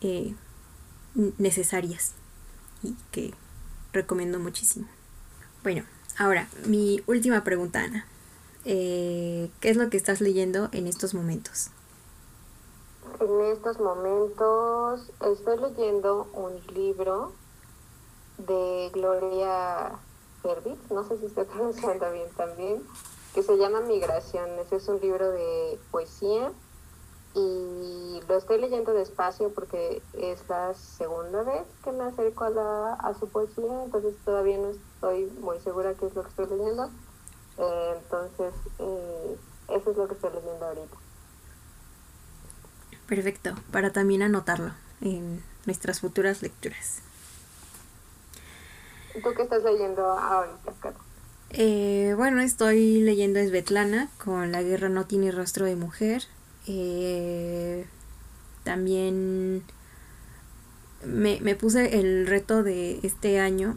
eh, 0.00 0.34
necesarias 1.36 2.12
y 2.82 2.96
que 3.12 3.34
recomiendo 3.92 4.38
muchísimo. 4.38 4.86
Bueno, 5.62 5.84
ahora, 6.16 6.48
mi 6.66 7.02
última 7.06 7.44
pregunta, 7.44 7.84
Ana. 7.84 8.06
Eh, 8.64 9.50
¿Qué 9.60 9.68
es 9.68 9.76
lo 9.76 9.90
que 9.90 9.98
estás 9.98 10.22
leyendo 10.22 10.70
en 10.72 10.86
estos 10.86 11.12
momentos? 11.12 11.68
En 13.20 13.52
estos 13.52 13.78
momentos 13.78 15.10
estoy 15.20 15.58
leyendo 15.58 16.26
un 16.32 16.74
libro 16.74 17.34
de 18.38 18.90
Gloria 18.92 19.92
Herbit, 20.42 20.78
no 20.90 21.04
sé 21.04 21.18
si 21.18 21.26
estoy 21.26 21.44
pronunciando 21.52 22.10
bien 22.12 22.28
también, 22.36 22.82
que 23.34 23.42
se 23.42 23.56
llama 23.56 23.80
Migraciones. 23.80 24.70
Es 24.72 24.88
un 24.88 25.00
libro 25.00 25.30
de 25.30 25.78
poesía 25.90 26.52
y 27.34 28.20
lo 28.28 28.36
estoy 28.36 28.60
leyendo 28.60 28.92
despacio 28.92 29.52
porque 29.52 30.00
es 30.12 30.48
la 30.48 30.72
segunda 30.74 31.42
vez 31.42 31.66
que 31.82 31.90
me 31.90 32.04
acerco 32.04 32.44
a, 32.44 32.94
a 32.94 33.14
su 33.18 33.28
poesía, 33.28 33.84
entonces 33.84 34.14
todavía 34.24 34.58
no 34.58 34.70
estoy 34.70 35.24
muy 35.40 35.58
segura 35.60 35.94
qué 35.94 36.06
es 36.06 36.14
lo 36.14 36.22
que 36.22 36.28
estoy 36.28 36.46
leyendo. 36.46 36.90
Eh, 37.58 37.94
entonces, 37.96 38.54
eh, 38.78 39.36
eso 39.68 39.90
es 39.90 39.96
lo 39.96 40.08
que 40.08 40.14
estoy 40.14 40.30
leyendo 40.32 40.64
ahorita. 40.64 40.96
Perfecto, 43.06 43.54
para 43.70 43.92
también 43.92 44.22
anotarlo 44.22 44.72
en 45.00 45.42
nuestras 45.66 46.00
futuras 46.00 46.42
lecturas. 46.42 47.02
¿Tú 49.22 49.32
qué 49.36 49.42
estás 49.42 49.62
leyendo 49.62 50.02
ahorita, 50.06 50.94
eh, 51.56 52.14
bueno, 52.16 52.40
estoy 52.40 53.00
leyendo 53.00 53.38
Svetlana 53.40 54.10
con 54.22 54.50
La 54.50 54.62
guerra 54.62 54.88
no 54.88 55.06
tiene 55.06 55.30
rostro 55.30 55.66
de 55.66 55.76
mujer. 55.76 56.24
Eh, 56.66 57.86
también 58.64 59.62
me, 61.04 61.38
me, 61.40 61.54
puse 61.54 62.00
el 62.00 62.26
reto 62.26 62.64
de 62.64 62.98
este 63.04 63.38
año 63.38 63.76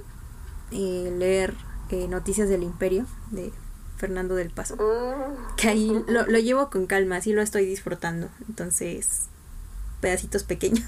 eh, 0.71 1.13
leer 1.15 1.54
eh, 1.89 2.08
Noticias 2.08 2.50
del 2.50 2.63
Imperio 2.63 3.06
de 3.30 3.52
Fernando 3.97 4.34
del 4.34 4.50
Paso. 4.50 4.76
Mm. 4.76 5.56
Que 5.58 5.69
ahí 5.69 6.04
lo, 6.08 6.26
lo 6.26 6.39
llevo 6.39 6.71
con 6.71 6.88
calma, 6.88 7.17
así 7.17 7.32
lo 7.32 7.43
estoy 7.43 7.65
disfrutando. 7.67 8.30
Entonces, 8.47 9.28
pedacitos 10.02 10.43
pequeños. 10.43 10.88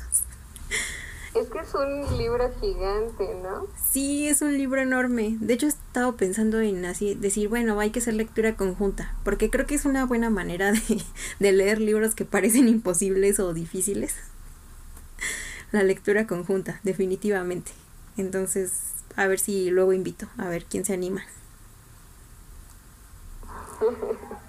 Es 1.36 1.48
que 1.50 1.60
es 1.60 1.74
un 1.76 2.18
libro 2.18 2.50
gigante, 2.60 3.36
¿no? 3.36 3.68
Sí, 3.92 4.28
es 4.28 4.42
un 4.42 4.58
libro 4.58 4.82
enorme. 4.82 5.38
De 5.39 5.54
hecho, 5.54 5.68
he 5.68 5.70
estado 5.70 6.15
pensando 6.18 6.60
en 6.60 6.84
así 6.86 7.13
decir, 7.13 7.50
bueno, 7.50 7.80
hay 7.80 7.92
que 7.92 8.00
hacer 8.00 8.15
lectura 8.15 8.56
conjunta, 8.56 9.15
porque 9.24 9.50
creo 9.50 9.68
que 9.68 9.76
es 9.76 9.86
una 9.86 10.06
buena 10.06 10.30
manera 10.30 10.72
de, 10.72 11.04
de 11.39 11.52
leer 11.52 11.80
libros 11.80 12.15
que 12.15 12.26
parecen 12.26 12.68
imposibles 12.68 13.39
o 13.39 13.54
difíciles. 13.54 14.15
La 15.72 15.84
lectura 15.84 16.26
conjunta, 16.26 16.80
definitivamente. 16.84 17.72
Entonces, 18.18 18.72
a 19.15 19.28
ver 19.28 19.39
si 19.39 19.70
luego 19.70 19.94
invito, 19.94 20.28
a 20.38 20.48
ver 20.48 20.65
quién 20.65 20.84
se 20.86 20.94
anima. 20.94 21.22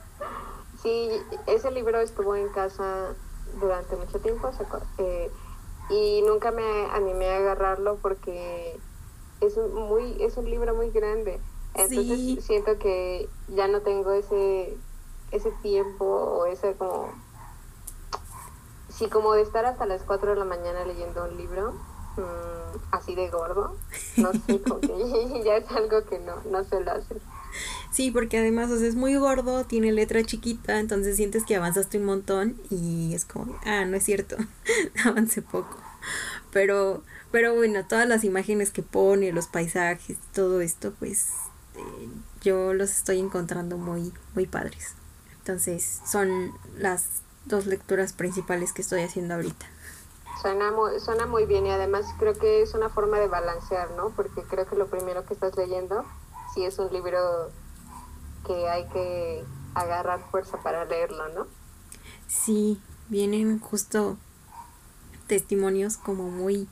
Sí, 0.83 1.11
ese 1.47 1.71
libro 1.73 2.01
estuvo 2.01 2.35
en 2.37 2.49
casa 2.49 3.14
durante 3.61 3.97
mucho 3.97 4.19
tiempo. 4.21 4.51
Eh, 4.97 5.31
y 5.90 6.22
nunca 6.22 6.50
me 6.53 6.87
animé 6.92 7.29
a 7.31 7.38
agarrarlo 7.38 7.96
porque 8.00 8.79
es 9.40 9.57
un, 9.57 9.74
muy 9.74 10.22
es 10.22 10.37
un 10.37 10.48
libro 10.48 10.74
muy 10.74 10.90
grande. 10.90 11.40
Entonces 11.74 12.44
siento 12.44 12.79
que 12.79 13.29
ya 13.48 13.68
no 13.68 13.81
tengo 13.81 14.12
ese 14.12 14.76
ese 15.31 15.50
tiempo 15.62 16.05
o 16.05 16.46
ese 16.46 16.74
como 16.74 17.12
sí 18.88 19.08
como 19.08 19.35
de 19.35 19.42
estar 19.42 19.65
hasta 19.65 19.87
las 19.87 20.02
4 20.02 20.31
de 20.31 20.37
la 20.37 20.44
mañana 20.44 20.85
leyendo 20.85 21.25
un 21.25 21.37
libro 21.37 21.73
mm, 22.17 22.79
así 22.90 23.15
de 23.15 23.31
gordo 23.31 23.77
no 24.17 24.33
sé 24.33 24.60
porque 24.67 25.42
ya 25.44 25.56
es 25.56 25.71
algo 25.71 26.04
que 26.04 26.19
no 26.19 26.35
no 26.50 26.65
suelo 26.65 26.90
hacer 26.90 27.21
Sí, 27.90 28.11
porque 28.11 28.38
además 28.38 28.71
es 28.71 28.94
muy 28.94 29.17
gordo, 29.17 29.65
tiene 29.65 29.92
letra 29.92 30.23
chiquita, 30.23 30.79
entonces 30.79 31.17
sientes 31.17 31.44
que 31.44 31.57
avanzaste 31.57 31.98
un 31.98 32.05
montón 32.05 32.57
y 32.71 33.15
es 33.15 33.25
como, 33.25 33.59
ah, 33.65 33.85
no 33.85 33.96
es 33.96 34.05
cierto, 34.05 34.37
avancé 35.05 35.42
poco. 35.42 35.77
Pero, 36.53 37.03
pero 37.31 37.55
bueno, 37.55 37.85
todas 37.87 38.09
las 38.09 38.25
imágenes 38.25 38.71
que 38.71 38.83
pone, 38.83 39.33
los 39.33 39.48
paisajes, 39.48 40.19
todo 40.33 40.61
esto, 40.61 40.92
pues 40.98 41.31
eh, 41.77 42.09
yo 42.42 42.75
los 42.75 42.90
estoy 42.90 43.19
encontrando 43.19 43.77
muy, 43.77 44.13
muy 44.35 44.46
padres. 44.46 44.94
Entonces, 45.38 46.01
son 46.07 46.53
las 46.77 47.07
dos 47.46 47.67
lecturas 47.67 48.13
principales 48.13 48.73
que 48.73 48.83
estoy 48.83 49.03
haciendo 49.03 49.35
ahorita. 49.35 49.67
Suena 50.40 50.71
muy, 50.71 50.98
suena 51.01 51.27
muy 51.27 51.44
bien 51.44 51.67
y 51.67 51.71
además 51.71 52.07
creo 52.19 52.35
que 52.35 52.63
es 52.63 52.75
una 52.75 52.88
forma 52.88 53.19
de 53.19 53.29
balancear, 53.29 53.90
¿no? 53.92 54.11
Porque 54.11 54.42
creo 54.42 54.67
que 54.67 54.77
lo 54.77 54.87
primero 54.87 55.27
que 55.27 55.35
estás 55.35 55.57
leyendo 55.57 56.05
sí 56.55 56.65
es 56.65 56.79
un 56.79 56.92
libro 56.92 57.51
que 58.46 58.69
hay 58.69 58.87
que 58.88 59.44
agarrar 59.75 60.21
fuerza 60.31 60.59
para 60.63 60.85
leerlo, 60.85 61.29
¿no? 61.31 61.46
Sí, 62.27 62.81
vienen 63.09 63.59
justo 63.59 64.19
testimonios 65.27 65.96
como 65.96 66.31
muy 66.31 66.69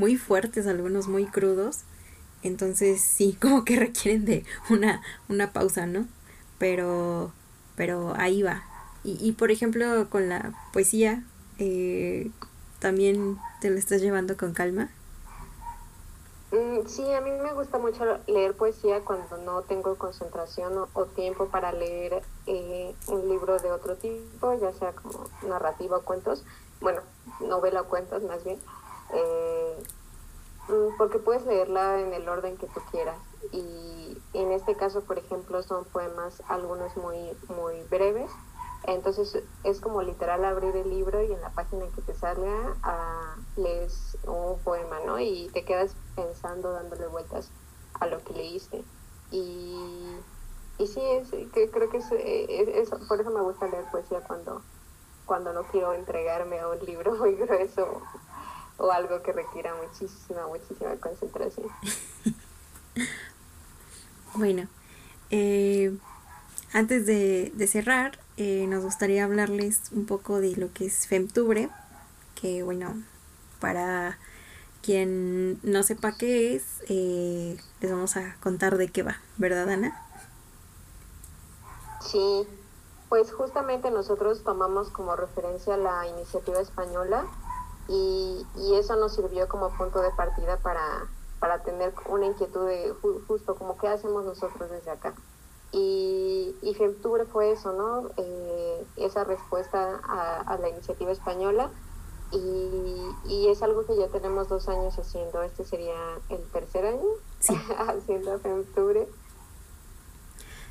muy 0.00 0.16
fuertes, 0.16 0.66
algunos 0.66 1.06
muy 1.08 1.26
crudos. 1.26 1.80
Entonces 2.42 3.00
sí, 3.00 3.36
como 3.40 3.64
que 3.64 3.76
requieren 3.76 4.24
de 4.24 4.44
una, 4.70 5.02
una 5.28 5.52
pausa, 5.52 5.86
¿no? 5.86 6.06
Pero, 6.58 7.32
pero 7.76 8.14
ahí 8.16 8.42
va. 8.42 8.64
Y, 9.04 9.18
y 9.20 9.32
por 9.32 9.50
ejemplo, 9.50 10.08
con 10.10 10.28
la 10.28 10.52
poesía, 10.72 11.22
eh, 11.58 12.30
también 12.80 13.38
te 13.60 13.70
lo 13.70 13.78
estás 13.78 14.00
llevando 14.00 14.36
con 14.36 14.52
calma. 14.52 14.90
Mm, 16.52 16.86
sí, 16.86 17.12
a 17.12 17.20
mí 17.20 17.30
me 17.30 17.52
gusta 17.52 17.78
mucho 17.78 18.04
leer 18.26 18.56
poesía 18.56 19.02
cuando 19.04 19.36
no 19.38 19.62
tengo 19.62 19.94
concentración 19.96 20.88
o, 20.94 21.06
tiempo 21.06 21.46
para 21.46 21.70
leer 21.70 22.22
eh, 22.46 22.92
un 23.06 23.28
libro 23.28 23.58
de 23.60 23.70
otro 23.70 23.94
tipo, 23.96 24.54
ya 24.54 24.72
sea 24.72 24.92
como 24.92 25.26
narrativa 25.46 25.98
o 25.98 26.02
cuentos, 26.02 26.44
bueno, 26.80 27.02
novela 27.40 27.82
o 27.82 27.84
cuentos 27.84 28.24
más 28.24 28.42
bien, 28.42 28.58
eh, 29.12 29.82
mm, 30.68 30.96
porque 30.98 31.20
puedes 31.20 31.46
leerla 31.46 32.00
en 32.00 32.12
el 32.14 32.28
orden 32.28 32.56
que 32.56 32.66
tú 32.66 32.80
quieras. 32.90 33.18
Y 33.52 34.18
en 34.34 34.50
este 34.50 34.74
caso, 34.74 35.02
por 35.02 35.18
ejemplo, 35.18 35.62
son 35.62 35.84
poemas, 35.84 36.42
algunos 36.48 36.96
muy, 36.96 37.16
muy 37.48 37.80
breves, 37.90 38.30
entonces 38.84 39.42
es 39.64 39.80
como 39.80 40.02
literal 40.02 40.44
abrir 40.44 40.74
el 40.76 40.88
libro 40.88 41.22
y 41.22 41.32
en 41.32 41.40
la 41.40 41.50
página 41.50 41.84
que 41.94 42.00
te 42.02 42.14
salga 42.14 42.76
ah, 42.82 43.36
lees 43.56 44.16
un 44.24 44.58
poema, 44.60 44.98
¿no? 45.04 45.18
Y 45.18 45.50
te 45.52 45.64
quedas 45.64 45.94
pensando, 46.16 46.72
dándole 46.72 47.06
vueltas 47.06 47.50
a 47.98 48.06
lo 48.06 48.22
que 48.24 48.32
leíste. 48.32 48.82
Y, 49.30 50.16
y 50.78 50.86
sí, 50.86 51.00
es, 51.00 51.28
que 51.52 51.70
creo 51.70 51.90
que 51.90 51.98
es, 51.98 52.90
por 53.06 53.20
eso 53.20 53.30
me 53.30 53.42
gusta 53.42 53.68
leer 53.68 53.84
poesía 53.90 54.20
cuando, 54.20 54.62
cuando 55.26 55.52
no 55.52 55.64
quiero 55.64 55.92
entregarme 55.92 56.58
a 56.58 56.68
un 56.68 56.78
libro 56.84 57.14
muy 57.18 57.34
grueso 57.34 58.02
o 58.78 58.90
algo 58.90 59.22
que 59.22 59.32
requiera 59.32 59.74
muchísima, 59.74 60.46
muchísima 60.46 60.96
concentración. 60.96 61.68
bueno, 64.34 64.68
eh, 65.28 65.94
antes 66.72 67.04
de, 67.04 67.52
de 67.54 67.66
cerrar, 67.66 68.18
eh, 68.40 68.66
nos 68.66 68.82
gustaría 68.82 69.24
hablarles 69.24 69.92
un 69.92 70.06
poco 70.06 70.40
de 70.40 70.56
lo 70.56 70.72
que 70.72 70.86
es 70.86 71.06
Femtubre, 71.06 71.68
que 72.40 72.62
bueno, 72.62 72.94
para 73.60 74.18
quien 74.80 75.60
no 75.62 75.82
sepa 75.82 76.16
qué 76.16 76.56
es, 76.56 76.64
eh, 76.88 77.60
les 77.82 77.90
vamos 77.90 78.16
a 78.16 78.36
contar 78.42 78.78
de 78.78 78.90
qué 78.90 79.02
va, 79.02 79.16
¿verdad 79.36 79.68
Ana? 79.68 80.02
Sí, 82.00 82.46
pues 83.10 83.30
justamente 83.30 83.90
nosotros 83.90 84.42
tomamos 84.42 84.88
como 84.88 85.16
referencia 85.16 85.76
la 85.76 86.06
iniciativa 86.06 86.60
española 86.60 87.26
y, 87.88 88.46
y 88.56 88.74
eso 88.76 88.96
nos 88.96 89.14
sirvió 89.14 89.48
como 89.48 89.68
punto 89.76 90.00
de 90.00 90.12
partida 90.12 90.56
para, 90.56 91.08
para 91.40 91.62
tener 91.62 91.92
una 92.06 92.24
inquietud 92.24 92.66
de 92.66 92.94
justo 93.28 93.54
como 93.56 93.76
qué 93.76 93.88
hacemos 93.88 94.24
nosotros 94.24 94.70
desde 94.70 94.92
acá. 94.92 95.12
Y, 95.72 96.54
y 96.62 96.74
fue 97.32 97.52
eso, 97.52 97.72
¿no? 97.72 98.10
Eh, 98.16 98.84
esa 98.96 99.24
respuesta 99.24 100.00
a, 100.04 100.58
la 100.58 100.68
iniciativa 100.68 101.12
española. 101.12 101.70
Y, 102.32 103.28
y, 103.28 103.48
es 103.48 103.62
algo 103.62 103.84
que 103.86 103.96
ya 103.96 104.08
tenemos 104.08 104.48
dos 104.48 104.68
años 104.68 104.96
haciendo. 104.98 105.42
Este 105.42 105.64
sería 105.64 105.94
el 106.28 106.42
tercer 106.52 106.86
año 106.86 107.08
haciendo 107.88 108.38
Femtubre. 108.38 109.08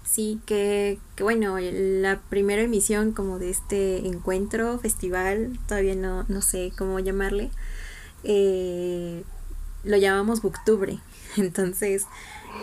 Sí, 0.03 0.41
que, 0.45 0.97
que, 1.15 1.23
bueno, 1.23 1.57
la 1.59 2.19
primera 2.29 2.63
emisión 2.63 3.11
como 3.11 3.37
de 3.37 3.51
este 3.51 4.07
encuentro, 4.07 4.79
festival, 4.79 5.59
todavía 5.67 5.95
no, 5.95 6.23
no 6.29 6.41
sé 6.41 6.71
cómo 6.75 6.99
llamarle, 6.99 7.51
eh, 8.23 9.23
lo 9.83 9.97
llamamos 9.97 10.41
Booktubre. 10.41 10.99
Entonces, 11.37 12.07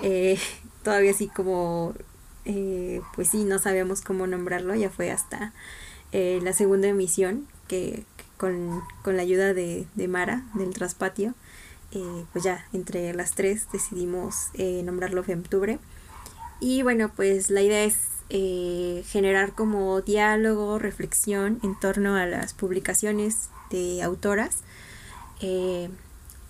eh, 0.03 0.39
todavía 0.83 1.13
así 1.13 1.29
como 1.29 1.95
eh, 2.47 3.03
pues 3.15 3.29
sí, 3.31 3.45
no 3.45 3.59
sabíamos 3.59 4.01
cómo 4.03 4.27
nombrarlo, 4.27 4.75
ya 4.75 4.89
fue 4.89 5.11
hasta 5.11 5.53
eh, 6.13 6.39
la 6.43 6.53
segunda 6.53 6.87
emisión 6.87 7.47
que, 7.67 8.05
con, 8.37 8.83
la 9.05 9.23
ayuda 9.23 9.53
de, 9.53 9.87
Mara 10.09 10.45
del 10.55 10.73
Traspatio, 10.73 11.35
eh, 11.91 12.25
pues 12.33 12.45
ya 12.45 12.65
entre 12.73 13.13
las 13.15 13.33
tres 13.33 13.67
decidimos 13.73 14.51
nombrarlo 14.85 15.25
Femtubre. 15.25 15.79
Y 16.61 16.83
bueno, 16.83 17.11
pues 17.15 17.51
la 17.51 17.63
idea 17.63 17.85
es 17.85 17.97
generar 19.07 19.53
como 19.53 20.01
diálogo, 20.01 20.79
reflexión 20.79 21.59
en 21.63 21.79
torno 21.79 22.17
a 22.17 22.27
las 22.27 22.55
publicaciones 22.55 23.51
de 23.71 24.03
autoras 24.03 24.63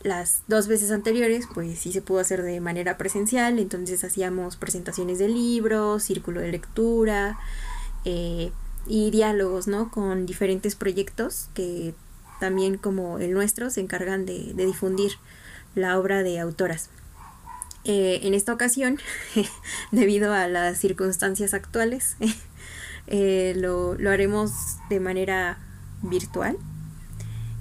las 0.07 0.43
dos 0.47 0.69
veces 0.69 0.91
anteriores, 0.91 1.47
pues 1.53 1.79
sí 1.79 1.93
se 1.93 2.03
pudo 2.03 2.21
hacer 2.21 2.43
de 2.43 2.61
manera 2.61 2.97
presencial, 2.97 3.59
entonces 3.59 4.05
hacíamos 4.05 4.57
presentaciones 4.57 5.19
de 5.19 5.29
libros, 5.29 6.05
círculo 6.05 6.41
de 6.41 6.53
lectura 6.53 7.39
eh, 8.05 8.53
y 8.87 9.11
diálogos, 9.11 9.67
¿no? 9.67 9.91
Con 9.91 10.25
diferentes 10.25 10.75
proyectos 10.77 11.49
que 11.55 11.95
también 12.41 12.79
como 12.79 13.19
el 13.19 13.33
nuestro 13.33 13.71
se 13.71 13.81
encargan 13.81 14.27
de, 14.27 14.55
difundir 14.55 15.13
la 15.75 15.99
obra 15.99 16.23
de 16.23 16.39
autoras. 16.39 16.91
Eh, 17.85 18.21
en 18.23 18.35
esta 18.35 18.53
ocasión, 18.53 18.99
debido 19.91 20.33
a 20.33 20.49
las 20.49 20.79
circunstancias 20.79 21.55
actuales, 21.55 22.17
eh, 23.07 23.55
lo, 23.57 23.95
lo 23.95 24.11
haremos 24.11 24.53
de 24.89 25.01
manera 25.01 25.59
virtual 26.03 26.57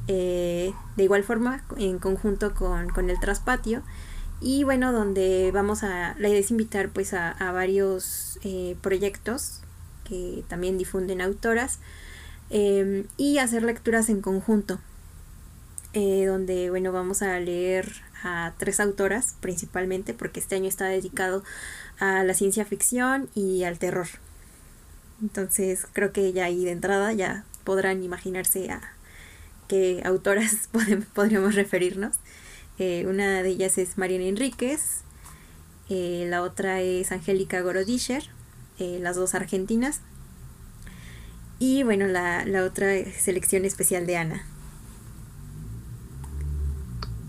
eh, 0.07 0.73
de 0.95 1.03
igual 1.03 1.23
forma 1.23 1.63
en 1.77 1.99
conjunto 1.99 2.53
con, 2.53 3.09
el 3.09 3.19
traspatio. 3.19 3.81
Y 4.41 4.63
bueno 4.63 4.91
donde 4.91 5.51
vamos 5.53 5.83
a 5.83 6.15
la 6.19 6.29
idea 6.29 6.39
es 6.39 6.51
invitar 6.51 6.89
pues 6.89 7.13
a, 7.13 7.35
varios 7.53 8.37
eh, 8.43 8.75
proyectos 8.81 9.61
que 10.03 10.43
también 10.47 10.77
difunden 10.77 11.21
autoras 11.21 11.79
em, 12.49 13.05
y 13.17 13.37
hacer 13.39 13.63
lecturas 13.63 14.09
en 14.09 14.21
conjunto 14.21 14.79
eh, 15.95 16.25
donde 16.25 16.69
bueno 16.69 16.91
vamos 16.91 17.21
a 17.21 17.39
leer 17.39 17.89
a 18.21 18.51
tres 18.57 18.81
autoras 18.81 19.35
principalmente 19.39 20.13
porque 20.13 20.41
este 20.41 20.55
año 20.55 20.67
está 20.67 20.85
dedicado 20.87 21.41
a 21.99 22.23
la 22.25 22.33
ciencia 22.33 22.65
ficción 22.65 23.29
y 23.33 23.63
al 23.63 23.79
terror. 23.79 24.07
Entonces 25.21 25.87
creo 25.93 26.11
que 26.11 26.33
ya 26.33 26.45
ahí 26.45 26.65
de 26.65 26.71
entrada 26.71 27.13
ya 27.13 27.45
podrán 27.63 28.03
imaginarse 28.03 28.69
a, 28.71 28.81
qué 29.67 30.01
autoras 30.05 30.69
podríamos 31.13 31.55
referirnos. 31.55 32.15
Eh, 32.77 33.05
una 33.07 33.41
de 33.41 33.49
ellas 33.49 33.77
es 33.77 33.97
Mariana 33.97 34.25
Enríquez, 34.25 35.03
eh, 35.89 36.25
la 36.29 36.41
otra 36.41 36.81
es 36.81 37.11
Angélica 37.11 37.61
Gorodischer, 37.61 38.23
eh, 38.79 38.99
las 39.01 39.15
dos 39.15 39.35
argentinas. 39.35 40.01
Y 41.57 41.83
bueno, 41.83 42.07
la, 42.07 42.43
otra 42.65 42.87
selección 43.17 43.63
especial 43.63 44.05
de 44.05 44.17
Ana. 44.17 44.45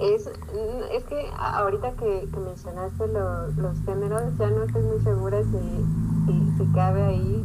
Es, 0.01 0.27
es 0.27 1.05
que 1.05 1.31
ahorita 1.39 1.93
que, 1.93 2.29
mencionaste 2.37 3.07
los 3.07 3.79
géneros, 3.85 4.23
ya 4.39 4.51
no 4.51 4.65
estoy 4.65 4.83
muy 4.83 5.01
segura 5.05 5.43
si, 5.43 6.59
si, 6.59 6.73
cabe 6.73 7.03
ahí. 7.03 7.45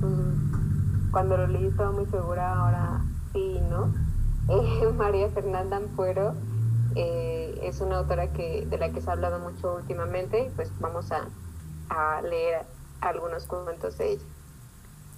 Mm, 0.00 1.10
cuando 1.12 1.36
lo 1.36 1.46
leí 1.48 1.66
estaba 1.66 1.92
muy 1.92 2.06
segura, 2.06 2.54
ahora 2.54 3.04
sí, 3.34 3.60
¿no? 3.68 3.92
María 4.96 5.28
Fernanda 5.30 5.76
Ampuero 5.76 6.34
eh, 6.94 7.58
es 7.62 7.80
una 7.80 7.98
autora 7.98 8.32
que, 8.32 8.66
de 8.66 8.78
la 8.78 8.92
que 8.92 9.00
se 9.00 9.08
ha 9.08 9.14
hablado 9.14 9.38
mucho 9.38 9.76
últimamente 9.76 10.46
y 10.46 10.50
pues 10.50 10.70
vamos 10.80 11.06
a, 11.12 11.28
leer 12.22 12.62
algunos 13.02 13.44
cuentos 13.44 13.98
de 13.98 14.12
ella. 14.12 14.22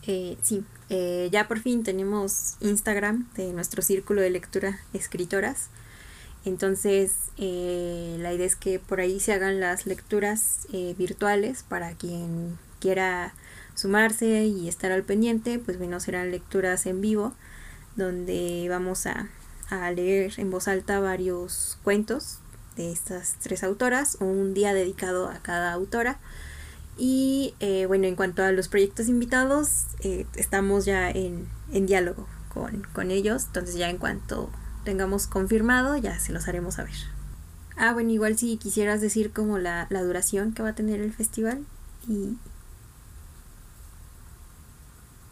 Eh, 0.07 0.37
sí, 0.43 0.65
eh, 0.89 1.29
ya 1.31 1.47
por 1.47 1.61
fin 1.61 1.85
tenemos 1.85 2.57
Instagram 2.61 3.29
de 3.37 3.53
nuestro 3.53 3.81
círculo 3.81 4.21
de 4.23 4.31
lectura 4.31 4.81
escritoras. 4.93 5.69
Entonces, 6.45 7.31
la 7.39 8.33
idea 8.33 8.45
es 8.45 8.57
que 8.57 8.81
por 8.81 9.01
ahí 9.01 9.21
se 9.21 9.33
hagan 9.33 9.61
las 9.61 9.87
lecturas 9.87 10.67
virtuales 10.99 11.63
para 11.63 11.93
quien 11.93 12.59
quiera 12.81 13.35
sumarse 13.75 14.45
y 14.45 14.69
estar 14.69 14.93
al 14.93 15.05
pendiente, 15.05 15.59
pues 15.59 15.79
bueno, 15.79 16.01
serán 16.01 16.33
lecturas 16.33 16.87
en 16.87 17.01
vivo 17.01 17.33
donde 17.97 18.67
vamos 18.69 19.07
a, 19.07 19.29
leer 19.97 20.35
en 20.37 20.53
voz 20.53 20.69
alta 20.69 21.01
varios 21.01 21.79
cuentos 21.83 22.39
de 22.77 22.93
estas 22.93 23.35
tres 23.43 23.65
autoras, 23.65 24.17
un 24.21 24.55
día 24.55 24.73
dedicado 24.73 25.29
a 25.29 25.41
cada 25.41 25.73
autora. 25.73 26.21
Y 26.97 27.55
eh, 27.59 27.87
bueno, 27.87 28.07
en 28.07 28.15
cuanto 28.15 28.45
a 28.45 28.53
los 28.53 28.69
proyectos 28.69 29.09
invitados, 29.09 29.87
eh, 30.01 30.27
estamos 30.37 30.85
ya 30.85 31.11
en, 31.11 31.49
diálogo 31.73 32.29
con, 32.53 33.11
ellos, 33.11 33.47
entonces 33.47 33.75
ya 33.75 33.91
en 33.91 33.99
cuanto 33.99 34.49
tengamos 34.85 35.27
confirmado, 35.27 35.97
ya 35.97 36.21
se 36.21 36.33
los 36.33 36.47
haremos 36.47 36.75
saber. 36.75 36.95
Ah, 37.77 37.93
bueno, 37.93 38.11
igual 38.11 38.39
si 38.39 38.57
quisieras 38.57 39.01
decir 39.01 39.33
como 39.33 39.59
la, 39.59 39.89
la 39.91 40.03
duración 40.03 40.53
que 40.53 40.63
va 40.63 40.69
a 40.69 40.75
tener 40.75 41.01
el 41.01 41.13
festival 41.13 41.65
y... 42.09 42.37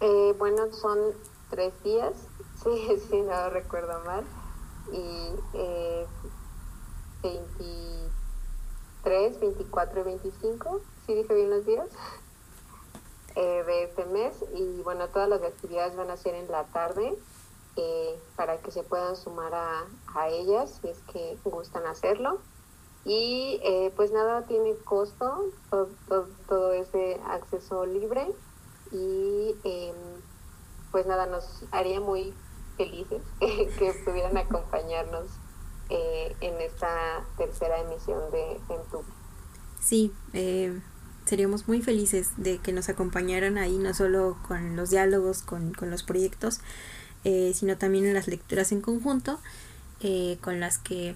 Eh, 0.01 0.35
bueno, 0.37 0.73
son 0.73 0.99
tres 1.49 1.73
días 1.85 2.13
Sí, 2.63 3.01
sí, 3.11 3.21
no 3.23 3.51
recuerdo 3.51 4.01
mal. 4.05 4.25
Y 4.93 5.35
eh, 5.55 6.07
23, 7.23 9.41
24 9.41 10.01
y 10.01 10.05
25, 10.05 10.81
si 11.07 11.15
dije 11.15 11.35
bien 11.35 11.51
los 11.51 11.67
días, 11.67 11.89
eh, 13.37 13.65
de 13.65 13.85
este 13.85 14.05
mes. 14.07 14.35
Y 14.55 14.83
bueno, 14.83 15.09
todas 15.09 15.29
las 15.29 15.43
actividades 15.43 15.97
van 15.97 16.11
a 16.11 16.17
ser 16.17 16.35
en 16.35 16.51
la 16.51 16.65
tarde 16.65 17.17
eh, 17.77 18.19
para 18.37 18.59
que 18.59 18.71
se 18.71 18.83
puedan 18.83 19.17
sumar 19.17 19.55
a, 19.55 19.85
a 20.15 20.29
ellas 20.29 20.79
si 20.81 20.89
es 20.89 20.99
que 21.13 21.39
gustan 21.45 21.87
hacerlo. 21.87 22.39
Y 23.05 23.61
eh, 23.65 23.93
pues 23.97 24.13
nada 24.13 24.47
tiene 24.47 24.77
costo, 24.85 25.47
todo, 25.71 25.89
todo, 26.47 26.69
de 26.69 27.21
acceso 27.27 27.85
libre 27.85 28.33
y 28.93 29.57
em, 29.65 29.97
pues 30.93 31.05
nada, 31.07 31.27
nos 31.27 31.65
haría 31.73 31.99
muy 31.99 32.33
felices 32.85 33.22
que, 33.78 33.93
pudieran 34.05 34.37
acompañarnos 34.37 35.30
eh, 35.91 36.35
en 36.41 36.61
esta 36.61 37.24
tercera 37.37 37.80
emisión 37.80 38.30
de 38.30 38.61
Centubre. 38.66 39.12
Sí, 39.80 40.12
eh, 40.33 40.80
seríamos 41.24 41.68
muy 41.68 41.83
felices 41.83 42.30
de 42.37 42.59
que 42.59 42.72
nos 42.72 42.89
acompañaran 42.89 43.59
ahí, 43.59 43.78
no 43.78 43.95
solo 43.95 44.37
con 44.47 44.76
los 44.76 44.91
diálogos, 44.91 45.43
con, 45.43 45.72
con 45.74 45.91
los 45.91 46.03
proyectos, 46.03 46.61
sino 47.24 47.78
también 47.78 48.05
en 48.05 48.14
las 48.14 48.26
lecturas 48.26 48.72
en 48.72 48.80
conjunto, 48.80 49.39
con 50.41 50.59
las 50.59 50.78
que 50.78 51.14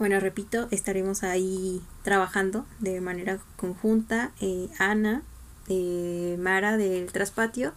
bueno, 0.00 0.18
repito, 0.18 0.66
estaremos 0.70 1.22
ahí 1.24 1.82
trabajando 2.02 2.64
de 2.78 3.02
manera 3.02 3.38
conjunta. 3.58 4.32
Eh, 4.40 4.70
Ana, 4.78 5.22
eh, 5.68 6.38
Mara 6.40 6.78
del 6.78 7.12
Traspatio 7.12 7.74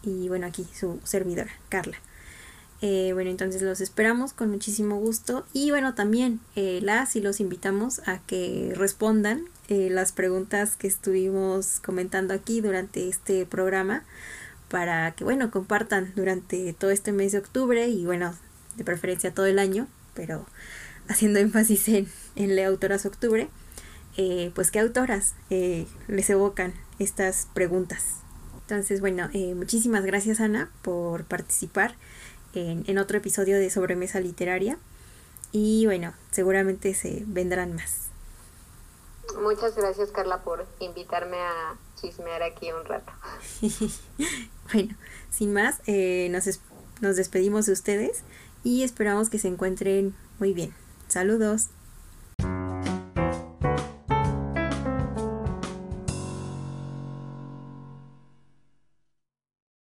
y 0.00 0.28
bueno, 0.28 0.46
aquí 0.46 0.64
su 0.72 1.00
servidora, 1.02 1.50
Carla. 1.68 1.96
Eh, 2.86 3.12
bueno, 3.14 3.30
entonces 3.30 3.62
los 3.62 3.80
esperamos 3.80 4.34
con 4.34 4.50
muchísimo 4.50 4.96
gusto 4.96 5.46
y 5.54 5.70
bueno, 5.70 5.94
también 5.94 6.40
las 6.54 7.16
y 7.16 7.22
los 7.22 7.40
invitamos 7.40 8.00
a 8.06 8.18
que 8.26 8.74
respondan 8.76 9.46
las 9.70 10.12
preguntas 10.12 10.76
que 10.76 10.86
estuvimos 10.86 11.80
comentando 11.80 12.34
aquí 12.34 12.60
durante 12.60 13.08
este 13.08 13.46
programa 13.46 14.04
para 14.68 15.12
que 15.12 15.24
bueno, 15.24 15.50
compartan 15.50 16.12
durante 16.14 16.74
todo 16.74 16.90
este 16.90 17.12
mes 17.12 17.32
de 17.32 17.38
octubre 17.38 17.88
y 17.88 18.04
bueno, 18.04 18.34
de 18.76 18.84
preferencia 18.84 19.32
todo 19.32 19.46
el 19.46 19.58
año, 19.58 19.86
pero 20.14 20.46
haciendo 21.08 21.38
énfasis 21.38 21.88
en, 21.88 22.08
en 22.36 22.56
Le 22.56 22.64
Autoras 22.64 23.06
Octubre, 23.06 23.48
eh, 24.16 24.52
pues 24.54 24.70
qué 24.70 24.80
autoras 24.80 25.34
eh, 25.50 25.86
les 26.08 26.30
evocan 26.30 26.72
estas 26.98 27.48
preguntas. 27.54 28.16
Entonces, 28.62 29.00
bueno, 29.00 29.28
eh, 29.32 29.54
muchísimas 29.54 30.04
gracias 30.04 30.40
Ana 30.40 30.70
por 30.82 31.24
participar 31.24 31.94
en, 32.56 32.84
en, 32.86 32.98
otro 32.98 33.18
episodio 33.18 33.58
de 33.58 33.70
Sobremesa 33.70 34.20
Literaria 34.20 34.78
y 35.52 35.86
bueno, 35.86 36.14
seguramente 36.30 36.94
se 36.94 37.22
vendrán 37.26 37.74
más. 37.74 38.08
Muchas 39.40 39.76
gracias 39.76 40.10
Carla 40.10 40.42
por 40.42 40.66
invitarme 40.80 41.38
a 41.38 41.76
chismear 42.00 42.42
aquí 42.42 42.70
un 42.72 42.84
rato. 42.84 43.12
bueno, 44.72 44.96
sin 45.30 45.52
más, 45.52 45.80
nos, 45.86 46.60
nos 47.00 47.16
despedimos 47.16 47.66
de 47.66 47.72
ustedes 47.72 48.22
y 48.62 48.82
esperamos 48.82 49.30
que 49.30 49.38
se 49.38 49.48
encuentren 49.48 50.14
muy 50.38 50.52
bien. 50.52 50.74
Saludos. 51.08 51.68